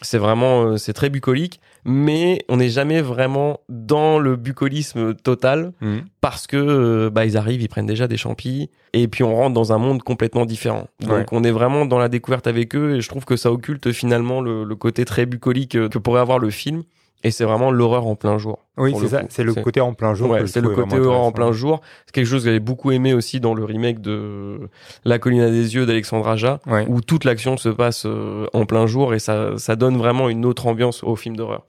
[0.01, 5.71] c'est vraiment euh, c'est très bucolique mais on n'est jamais vraiment dans le bucolisme total
[5.81, 6.01] Mhm.
[6.21, 9.53] parce que euh, bah ils arrivent, ils prennent déjà des champis et puis on rentre
[9.53, 10.87] dans un monde complètement différent.
[11.01, 11.25] Donc Ouais.
[11.31, 14.41] on est vraiment dans la découverte avec eux et je trouve que ça occulte finalement
[14.41, 16.83] le, le côté très bucolique euh, que pourrait avoir le film
[17.23, 18.59] et c'est vraiment l'horreur en plein jour.
[18.77, 19.23] Oui, c'est ça.
[19.29, 20.29] C'est le côté en plein jour.
[20.29, 21.81] Ouais, c'est le côté horreur en plein jour.
[22.05, 24.69] C'est quelque chose que j'avais beaucoup aimé aussi dans le remake de
[25.03, 26.85] La colline à des yeux d'Alexandre Aja, Ouais.
[26.87, 30.45] où toute l'action se passe euh, en plein jour et ça, ça donne vraiment une
[30.45, 31.65] autre ambiance au film d'horreur.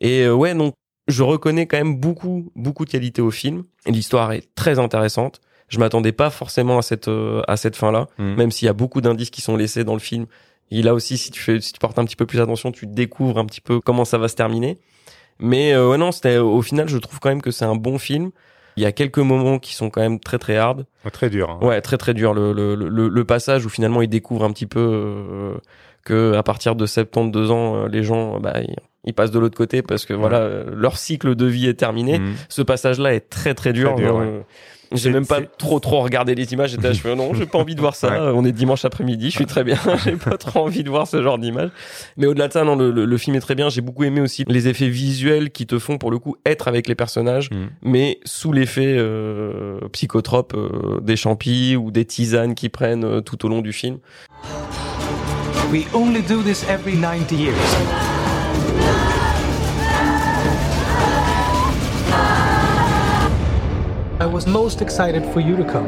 [0.00, 0.74] Et euh, ouais, donc
[1.08, 3.64] je reconnais quand même beaucoup, beaucoup de qualité au film.
[3.86, 5.40] L'histoire est très intéressante.
[5.68, 8.34] Je m'attendais pas forcément à cette euh, à cette fin-là, Mm.
[8.34, 10.26] même s'il y a beaucoup d'indices qui sont laissés dans le film.
[10.70, 12.86] Et là aussi, si tu fais, si tu portes un petit peu plus attention, tu
[12.86, 14.78] découvres un petit peu comment ça va se terminer.
[15.38, 17.98] Mais euh, ouais, non, c'était au final, je trouve quand même que c'est un bon
[17.98, 18.30] film.
[18.76, 20.86] Il y a quelques moments qui sont quand même très très hard.
[21.12, 21.50] Très dur.
[21.50, 21.58] hein.
[21.66, 22.34] Ouais, très très dur.
[22.34, 25.54] Le, le, le, le passage où finalement il découvre un petit peu euh,
[26.04, 29.56] que à partir de 72 ans, euh, les gens, bah, ils, ils passent de l'autre
[29.56, 32.18] côté parce que voilà, leur cycle de vie est terminé.
[32.20, 32.34] Mm.
[32.48, 33.94] Ce passage-là est très très dur.
[33.94, 34.44] Très dur, Euh, ouais.
[34.92, 36.70] J'ai même pas trop trop regardé les images.
[36.70, 38.08] J'étais je fais non, j'ai pas envie de voir ça.
[38.10, 38.32] Ouais.
[38.34, 39.78] On est dimanche après-midi, je suis très bien.
[40.04, 41.70] j'ai pas trop envie de voir ce genre d'image.
[42.16, 43.68] Mais au-delà de ça, non, le, le, le film est très bien.
[43.68, 46.88] J'ai beaucoup aimé aussi les effets visuels qui te font pour le coup être avec
[46.88, 47.66] les personnages, Mm.
[47.82, 53.44] mais sous l'effet euh, psychotrope euh, des champis ou des tisanes qui prennent euh, tout
[53.46, 53.98] au long du film.
[55.72, 57.54] We only do this every 90 years.
[64.20, 65.86] I was most excited for you to come.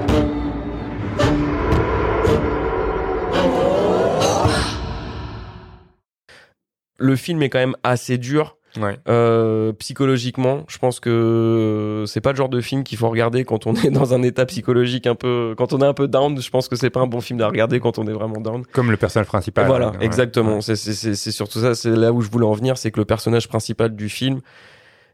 [6.99, 8.57] Le film est quand même assez dur.
[8.81, 8.97] Ouais.
[9.07, 13.67] Euh, psychologiquement, je pense que c'est pas le genre de film qu'il faut regarder quand
[13.67, 16.41] on est dans un état psychologique un peu, quand on est un peu down.
[16.41, 18.65] Je pense que c'est pas un bon film à regarder quand on est vraiment down.
[18.73, 19.67] Comme le personnage principal.
[19.67, 19.97] voilà, Ouais.
[20.07, 20.57] exactement.
[20.61, 20.77] Ouais.
[20.77, 21.75] C'est surtout ça.
[21.75, 24.41] C'est là où je voulais en venir, c'est que le personnage principal du film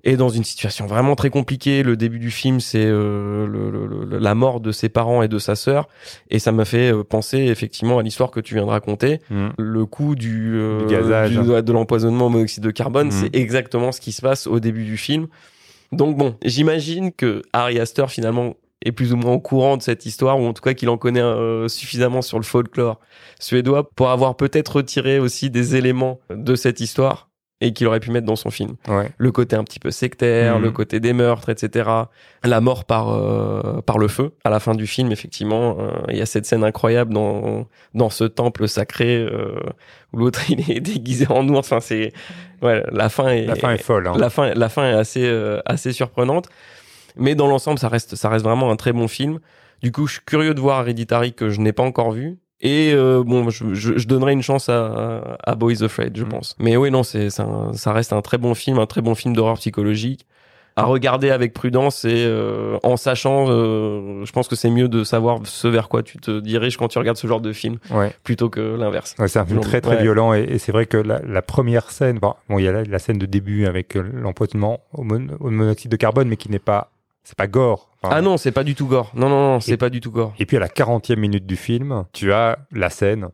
[0.04, 1.82] est dans une situation vraiment très compliquée.
[1.82, 5.28] Le début du film, c'est euh, le- le- le- la mort de ses parents et
[5.28, 5.88] de sa sœur,
[6.30, 9.48] et ça m'a fait euh, penser effectivement à l'histoire que tu viens de raconter Mm.
[9.58, 11.30] le coup du, euh, Du gazage.
[11.30, 13.12] du- de l'empoisonnement au monoxyde de carbone, Mhm.
[13.12, 15.26] c'est exactement ce qui se passe au début du film.
[15.92, 20.06] Donc bon, j'imagine que Harry Astor finalement est plus ou moins au courant de cette
[20.06, 23.00] histoire, ou en tout cas qu'il en connaît euh, suffisamment sur le folklore
[23.40, 27.27] suédois pour avoir peut-être retiré aussi des éléments de cette histoire
[27.60, 28.76] et qu'il aurait pu mettre dans son film.
[28.86, 29.08] Ouais.
[29.18, 30.62] Le côté un petit peu sectaire, Mhm.
[30.64, 31.90] le côté des meurtres, etc.
[32.44, 34.32] La mort par euh, par le feu.
[34.44, 38.10] À la fin du film, effectivement, euh, il y a cette scène incroyable dans dans
[38.10, 39.58] ce temple sacré euh,
[40.12, 41.58] où l'autre il est déguisé en ours.
[41.58, 42.12] Enfin, c'est
[42.62, 44.06] ouais, la fin est La fin est folle.
[44.06, 44.14] hein.
[44.16, 46.48] la fin la fin est assez euh, assez surprenante.
[47.16, 49.40] Mais dans l'ensemble, ça reste ça reste vraiment un très bon film.
[49.82, 52.38] Du coup, je suis curieux de voir Hereditary que je n'ai pas encore vu.
[52.60, 56.28] Et euh, bon, je, je, je donnerai une chance à, à Boys Afraid, je Mm.
[56.28, 56.56] pense.
[56.58, 59.54] Mais oui, non, c'est ça reste un très bon film, un très bon film d'horreur
[59.58, 60.26] psychologique
[60.76, 65.02] à regarder avec prudence et euh, en sachant, euh, je pense que c'est mieux de
[65.02, 68.12] savoir ce vers quoi tu te diriges quand tu regardes ce genre de film Ouais.
[68.22, 69.16] plutôt que l'inverse.
[69.18, 70.02] Ouais, c'est un film très très ouais.
[70.02, 72.72] violent et, et c'est vrai que la, la première scène, bon, bon, il y a
[72.72, 76.36] la, la scène de début avec euh, l'empoisonnement au, mon- au monoxyde de carbone, mais
[76.36, 76.92] qui n'est pas,
[77.28, 77.90] c'est pas gore.
[78.02, 79.12] Enfin, Ah non, c'est pas du tout gore.
[79.14, 80.32] Non, non, non, c'est pas du tout gore.
[80.38, 83.28] Et puis à la 40e minute du film, tu as la scène.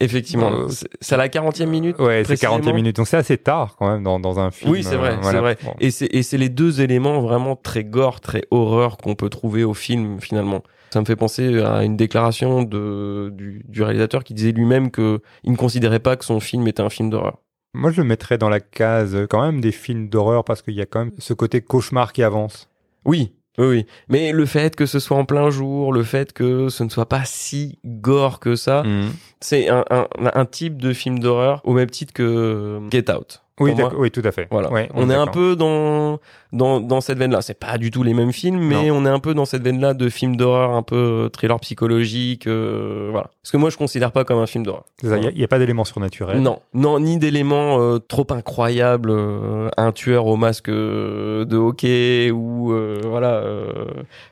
[0.00, 0.66] Effectivement, Euh,
[1.00, 1.96] c'est à la 40e minute.
[2.00, 2.58] Ouais, c'est précisément.
[2.58, 2.96] 40e minute.
[2.96, 4.72] Donc c'est assez tard quand même dans, dans un film.
[4.72, 5.40] Oui, c'est vrai, euh, voilà.
[5.40, 5.56] vrai.
[5.78, 9.62] Et c'est et c'est les deux éléments vraiment très gore, très horreur qu'on peut trouver
[9.62, 10.62] au film finalement.
[10.90, 15.20] Ça me fait penser à une déclaration de du, du réalisateur qui disait lui-même que
[15.44, 17.38] il ne considérait pas que son film était un film d'horreur.
[17.74, 20.80] Moi, je le mettrais dans la case quand même des films d'horreur parce qu'il y
[20.82, 22.68] a quand même ce côté cauchemar qui avance.
[23.04, 23.86] Oui, oui, oui.
[24.08, 27.08] Mais le fait que ce soit en plein jour, le fait que ce ne soit
[27.08, 29.10] pas si gore que ça, Mm.
[29.40, 33.42] c'est un, un, un type de film d'horreur au même titre que Get Out.
[33.58, 34.48] Oui, oui, tout à fait.
[34.50, 34.70] Voilà.
[34.70, 36.18] Ouais, on est un peu dans
[36.52, 37.40] dans dans cette veine-là.
[37.40, 39.94] C'est pas du tout les mêmes films, mais on est un peu dans cette veine-là
[39.94, 43.30] de films d'horreur, un peu euh, thriller psychologique, euh, voilà.
[43.42, 44.84] Parce que moi, je considère pas comme un film d'horreur.
[45.02, 46.40] Il n'y a, pas d'éléments surnaturels.
[46.40, 52.30] Non, non, ni d'éléments euh, trop incroyables, euh, un tueur au masque euh, de hockey
[52.30, 53.72] ou euh, voilà, euh,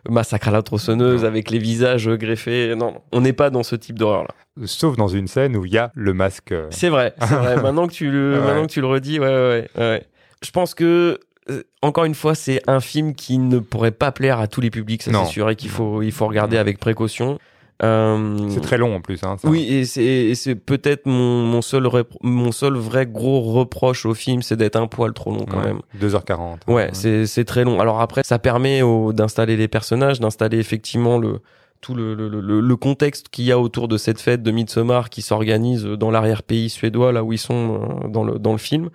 [0.09, 2.75] massacre à la tronçonneuse avec les visages greffés.
[2.77, 4.35] Non, non, on n'est pas dans ce type d'horreur là.
[4.67, 6.55] Sauf dans une scène où il y a le masque.
[6.71, 7.57] C'est vrai, c'est vrai.
[7.63, 8.47] Maintenant que tu le, Ouais.
[8.47, 10.03] maintenant que tu le redis, ouais, ouais, ouais, ouais.
[10.45, 11.19] Je pense que
[11.51, 14.71] euh, encore une fois, c'est un film qui ne pourrait pas plaire à tous les
[14.71, 17.39] publics, ça c'est sûr, et qu'il faut, il faut regarder avec précaution.
[17.83, 19.25] Euh, C'est très long en plus.
[19.25, 19.49] Hein, ça.
[19.49, 21.89] oui, et c'est, peut-être mon, mon seul,
[22.23, 25.65] mon seul vrai gros reproche au film, c'est d'être un poil trop long quand Ouais,
[25.73, 25.81] même.
[26.01, 26.59] 2h40.
[26.69, 27.81] Ouais, c'est c'est très long.
[27.81, 28.81] Alors après, ça permet
[29.13, 31.41] d'installer les personnages, d'installer effectivement le
[31.85, 35.11] tout le, le, le, le contexte qu'il y a autour de cette fête de Midsommar
[35.11, 38.89] qui s'organise dans l'arrière-pays suédois, là où ils sont euh, dans le dans le film.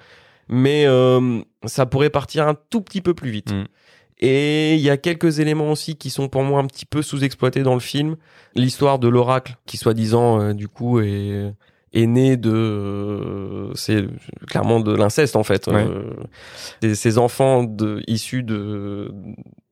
[0.47, 3.53] Mais euh, ça pourrait partir un tout petit peu plus vite.
[3.53, 3.65] Mm.
[4.21, 7.61] Et il y a quelques éléments aussi qui sont pour moi un petit peu sous-exploités
[7.61, 8.15] dans le film.
[8.55, 11.53] L'histoire de l'oracle, qui soi-disant euh, du coup est
[11.93, 14.05] est né de c'est
[14.47, 15.85] clairement de l'inceste en fait Ouais.
[15.87, 16.13] Euh,
[16.81, 19.11] et ces enfants de, issus de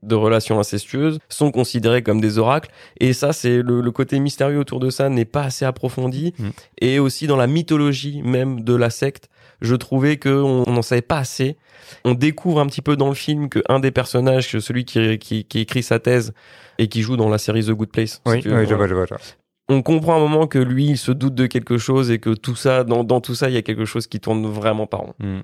[0.04, 2.70] de relations incestueuses sont considérés comme des oracles
[3.00, 6.50] et ça c'est le, le côté mystérieux autour de ça n'est pas assez approfondi Mm.
[6.82, 9.30] et aussi dans la mythologie même de la secte
[9.62, 11.58] je trouvais que on n'en savait pas assez
[12.06, 15.18] on découvre un petit peu dans le film que un des personnages que celui qui,
[15.18, 16.34] qui, qui écrit sa thèse
[16.78, 18.76] et qui joue dans la série The Good Place Oui, si tu oui, veux, je
[18.76, 19.06] voilà vois, je vois.
[19.06, 19.22] je vois.
[19.70, 22.30] on comprend à un moment que lui, il se doute de quelque chose et que
[22.36, 24.98] tout ça, dans, dans tout ça, il y a quelque chose qui tourne vraiment pas
[24.98, 25.14] rond.
[25.20, 25.39] Hmm.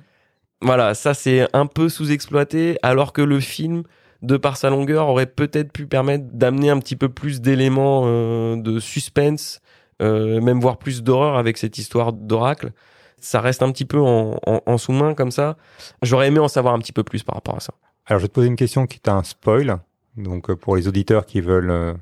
[0.62, 3.84] Voilà, ça c'est un peu sous-exploité, alors que le film,
[4.24, 8.55] de par sa longueur, aurait peut-être pu permettre d'amener un petit peu plus d'éléments euh,
[8.55, 9.61] de suspense,
[10.01, 12.71] euh, même voire plus d'horreur avec cette histoire d'oracle.
[13.19, 15.55] Ça reste un petit peu en, en, en sous-main comme ça.
[16.01, 17.74] J'aurais aimé en savoir un petit peu plus par rapport à ça.
[18.05, 19.80] Alors, je vais te poser une question qui est un spoil.
[20.17, 21.93] Donc, euh, pour les auditeurs qui veulent euh,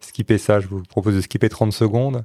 [0.00, 2.24] skipper ça, je vous propose de skipper 30 secondes.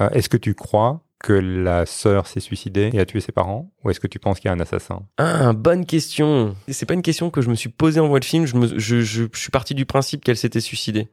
[0.00, 3.70] Euh, est-ce que tu crois que la sœur s'est suicidée et a tué ses parents
[3.82, 5.00] Ou est-ce que tu penses qu'il y a un assassin?
[5.16, 6.54] Ah, bonne question.
[6.68, 8.44] C'est pas une question que je me suis posée en voie de film.
[8.44, 11.08] Je, suis parti du principe qu'elle s'était suicidée.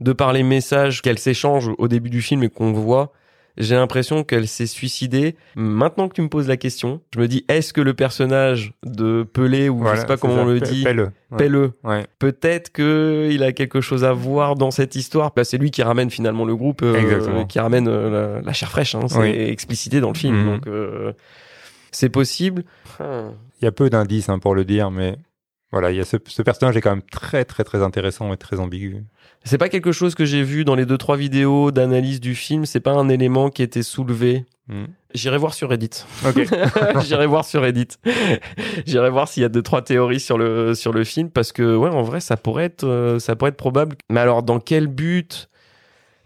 [0.00, 3.12] De par les messages qu'elle s'échange au début du film et qu'on voit,
[3.58, 5.36] j'ai l'impression qu'elle s'est suicidée.
[5.56, 9.22] Maintenant que tu me poses la question, je me dis est-ce que le personnage de
[9.24, 11.00] Pelé ou je sais pas comment ça, on le dit, Pelle.
[11.30, 11.36] Ouais.
[11.38, 12.06] Pelleux, Ouais.
[12.18, 15.32] peut-être que il a quelque chose à voir dans cette histoire.
[15.36, 18.70] Là, c'est lui qui ramène finalement le groupe, euh, qui ramène euh, la, la chair
[18.70, 18.94] fraîche.
[18.94, 19.28] Hein, c'est Oui.
[19.28, 20.46] explicité dans le film, Mhm.
[20.54, 21.12] donc euh,
[21.90, 22.64] c'est possible.
[23.00, 23.30] Ah.
[23.60, 25.16] Il y a peu d'indices hein, pour le dire, mais
[25.72, 28.36] voilà, il y a ce, ce personnage est quand même très très très intéressant et
[28.36, 29.04] très ambigu.
[29.44, 32.66] C'est pas quelque chose que j'ai vu dans les deux trois vidéos d'analyse du film.
[32.66, 34.44] C'est pas un élément qui était soulevé.
[34.68, 34.84] Hmm.
[35.14, 36.04] J'irai voir sur Reddit.
[37.04, 37.88] J'irai voir sur Reddit.
[38.86, 41.74] J'irai voir s'il y a deux trois théories sur le sur le film parce que
[41.74, 43.96] ouais, en vrai, ça pourrait être euh, ça pourrait être probable.
[44.10, 45.48] Mais alors, dans quel but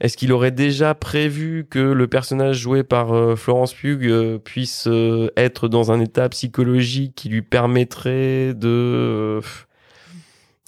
[0.00, 4.86] Est-ce qu'il aurait déjà prévu que le personnage joué par euh, Florence Pugh euh, puisse
[4.88, 9.40] euh, être dans un état psychologique qui lui permettrait de...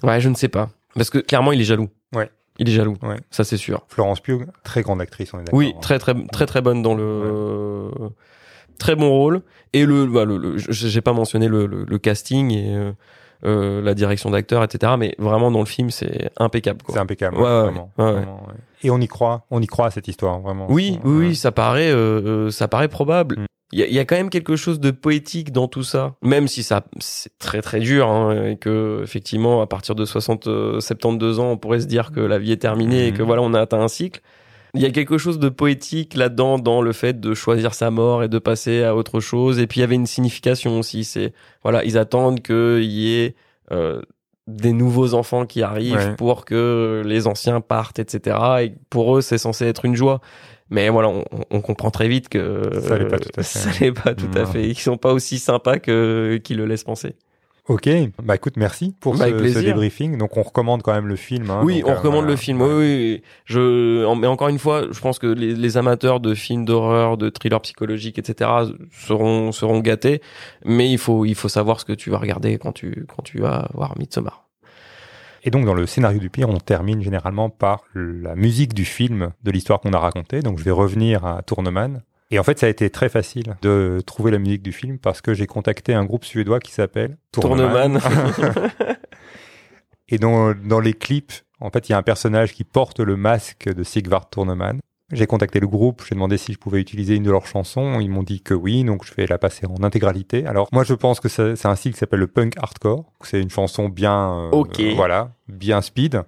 [0.02, 0.70] Ouais, je ne sais pas.
[0.94, 1.88] Parce que clairement, il est jaloux.
[2.14, 2.30] Ouais.
[2.58, 2.96] Il est jaloux.
[3.02, 3.16] Ouais.
[3.30, 3.84] Ça, c'est sûr.
[3.88, 5.58] Florence Pugh, très grande actrice, on est d'accord.
[5.58, 5.80] Oui, hein.
[5.82, 7.90] très très très très bonne dans le
[8.78, 12.52] très bon rôle et le, bah, le, le- j'ai pas mentionné le, le, le casting
[12.52, 12.92] et
[13.44, 16.80] euh, euh, la direction d'acteur etc mais vraiment dans le film c'est impeccable.
[16.88, 18.42] C'est impeccable, Ouais, ouais, vraiment, vraiment.
[18.82, 20.66] Et on y croit, on y croit à cette histoire, vraiment.
[20.68, 23.40] Oui, oui, ça paraît, euh, euh, ça paraît probable.
[23.40, 23.46] Mm.
[23.72, 26.14] Il y, a, il y a quand même quelque chose de poétique dans tout ça,
[26.22, 30.46] même si ça c'est très très dur hein, et que effectivement à partir de 60,
[30.46, 33.26] euh, 72 ans, on pourrait se dire que la vie est terminée et que Mhm.
[33.26, 34.20] voilà on a atteint un cycle.
[34.78, 38.22] Il y a quelque chose de poétique là-dedans dans le fait de choisir sa mort
[38.22, 39.58] et de passer à autre chose.
[39.58, 41.04] Et puis il y avait une signification aussi.
[41.04, 43.34] C'est voilà, ils attendent qu'il y ait
[43.72, 44.00] euh,
[44.46, 46.16] des nouveaux enfants qui arrivent Ouais.
[46.16, 48.36] pour que les anciens partent, etc.
[48.62, 50.20] Et pour eux, c'est censé être une joie.
[50.70, 53.58] Mais voilà, on, on comprend très vite que Ça l'est pas tout à fait.
[53.58, 54.68] Ça l'est pas tout à fait.
[54.68, 57.14] Ils sont pas aussi sympas que qu'ils le laissent penser.
[57.68, 57.86] Ok,
[58.22, 60.16] bah écoute, merci pour Bah, ce, ce débriefing.
[60.16, 61.50] Donc on recommande quand même le film.
[61.50, 61.60] hein.
[61.64, 62.30] oui, Donc, on euh, recommande voilà.
[62.30, 62.62] le film.
[62.62, 63.22] Oui, oui, oui.
[63.44, 67.18] Je, en- mais encore une fois, je pense que les, les amateurs de films d'horreur,
[67.18, 68.50] de thrillers psychologiques, etc.,
[68.90, 70.22] seront seront gâtés.
[70.64, 73.38] Mais il faut il faut savoir ce que tu vas regarder quand tu quand tu
[73.38, 74.44] vas voir Midsommar.
[75.44, 79.30] Et donc dans le scénario du pire, on termine généralement par la musique du film,
[79.44, 80.40] de l'histoire qu'on a racontée.
[80.40, 82.02] Donc je vais revenir à Tourneman.
[82.30, 85.22] Et en fait, ça a été très facile de trouver la musique du film parce
[85.22, 87.98] que j'ai contacté un groupe suédois qui s'appelle Tourneman.
[90.08, 93.16] Et dans, dans les clips, en fait, il y a un personnage qui porte le
[93.16, 94.80] masque de Sigvard Tourneman.
[95.10, 97.98] J'ai contacté le groupe, j'ai demandé si je pouvais utiliser une de leurs chansons.
[98.00, 100.46] Ils m'ont dit que oui, donc je vais la passer en intégralité.
[100.46, 103.04] Alors moi, je pense que c'est un style qui s'appelle le punk hardcore.
[103.22, 104.50] C'est une chanson bien, euh,
[104.94, 106.22] voilà, bien speed.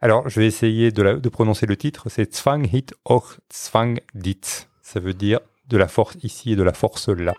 [0.00, 2.08] Alors, je vais essayer de, la- de prononcer le titre.
[2.08, 4.67] C'est Zwang hit och Zwang dit.
[4.90, 7.34] Ça veut dire de la force ici et de la force là.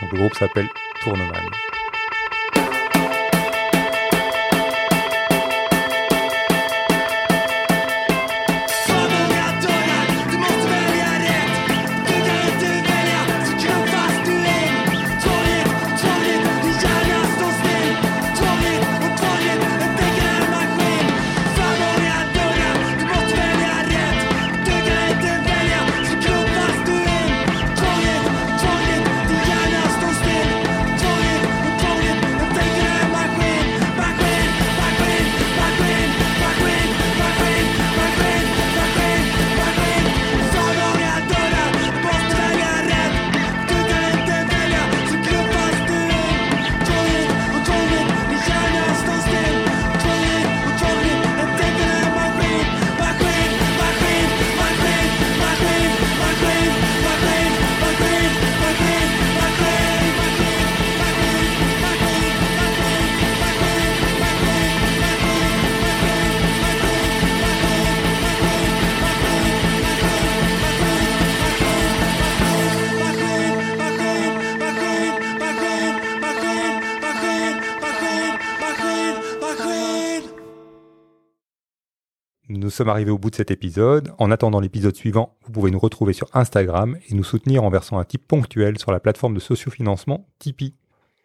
[0.00, 0.68] Donc le groupe s'appelle
[1.02, 1.50] Tourneman.
[82.72, 84.12] Sommes arrivés au bout de cet épisode.
[84.18, 87.98] En attendant l'épisode suivant, vous pouvez nous retrouver sur Instagram et nous soutenir en versant
[87.98, 90.74] un tip ponctuel sur la plateforme de sociofinancement Tipeee.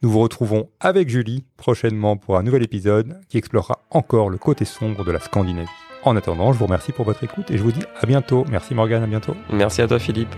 [0.04, 4.64] Nous vous retrouvons avec Julie prochainement pour un nouvel épisode qui explorera encore le côté
[4.66, 5.68] sombre de la Scandinavie.
[6.04, 8.46] En attendant, je vous remercie pour votre écoute et je vous dis à bientôt.
[8.50, 9.36] Merci Morgane, à bientôt.
[9.52, 10.36] Merci à toi Philippe.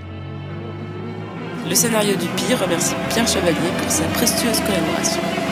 [1.67, 5.48] Le scénario du pire remercie Pierre Chevalier pour sa précieuse collaboration.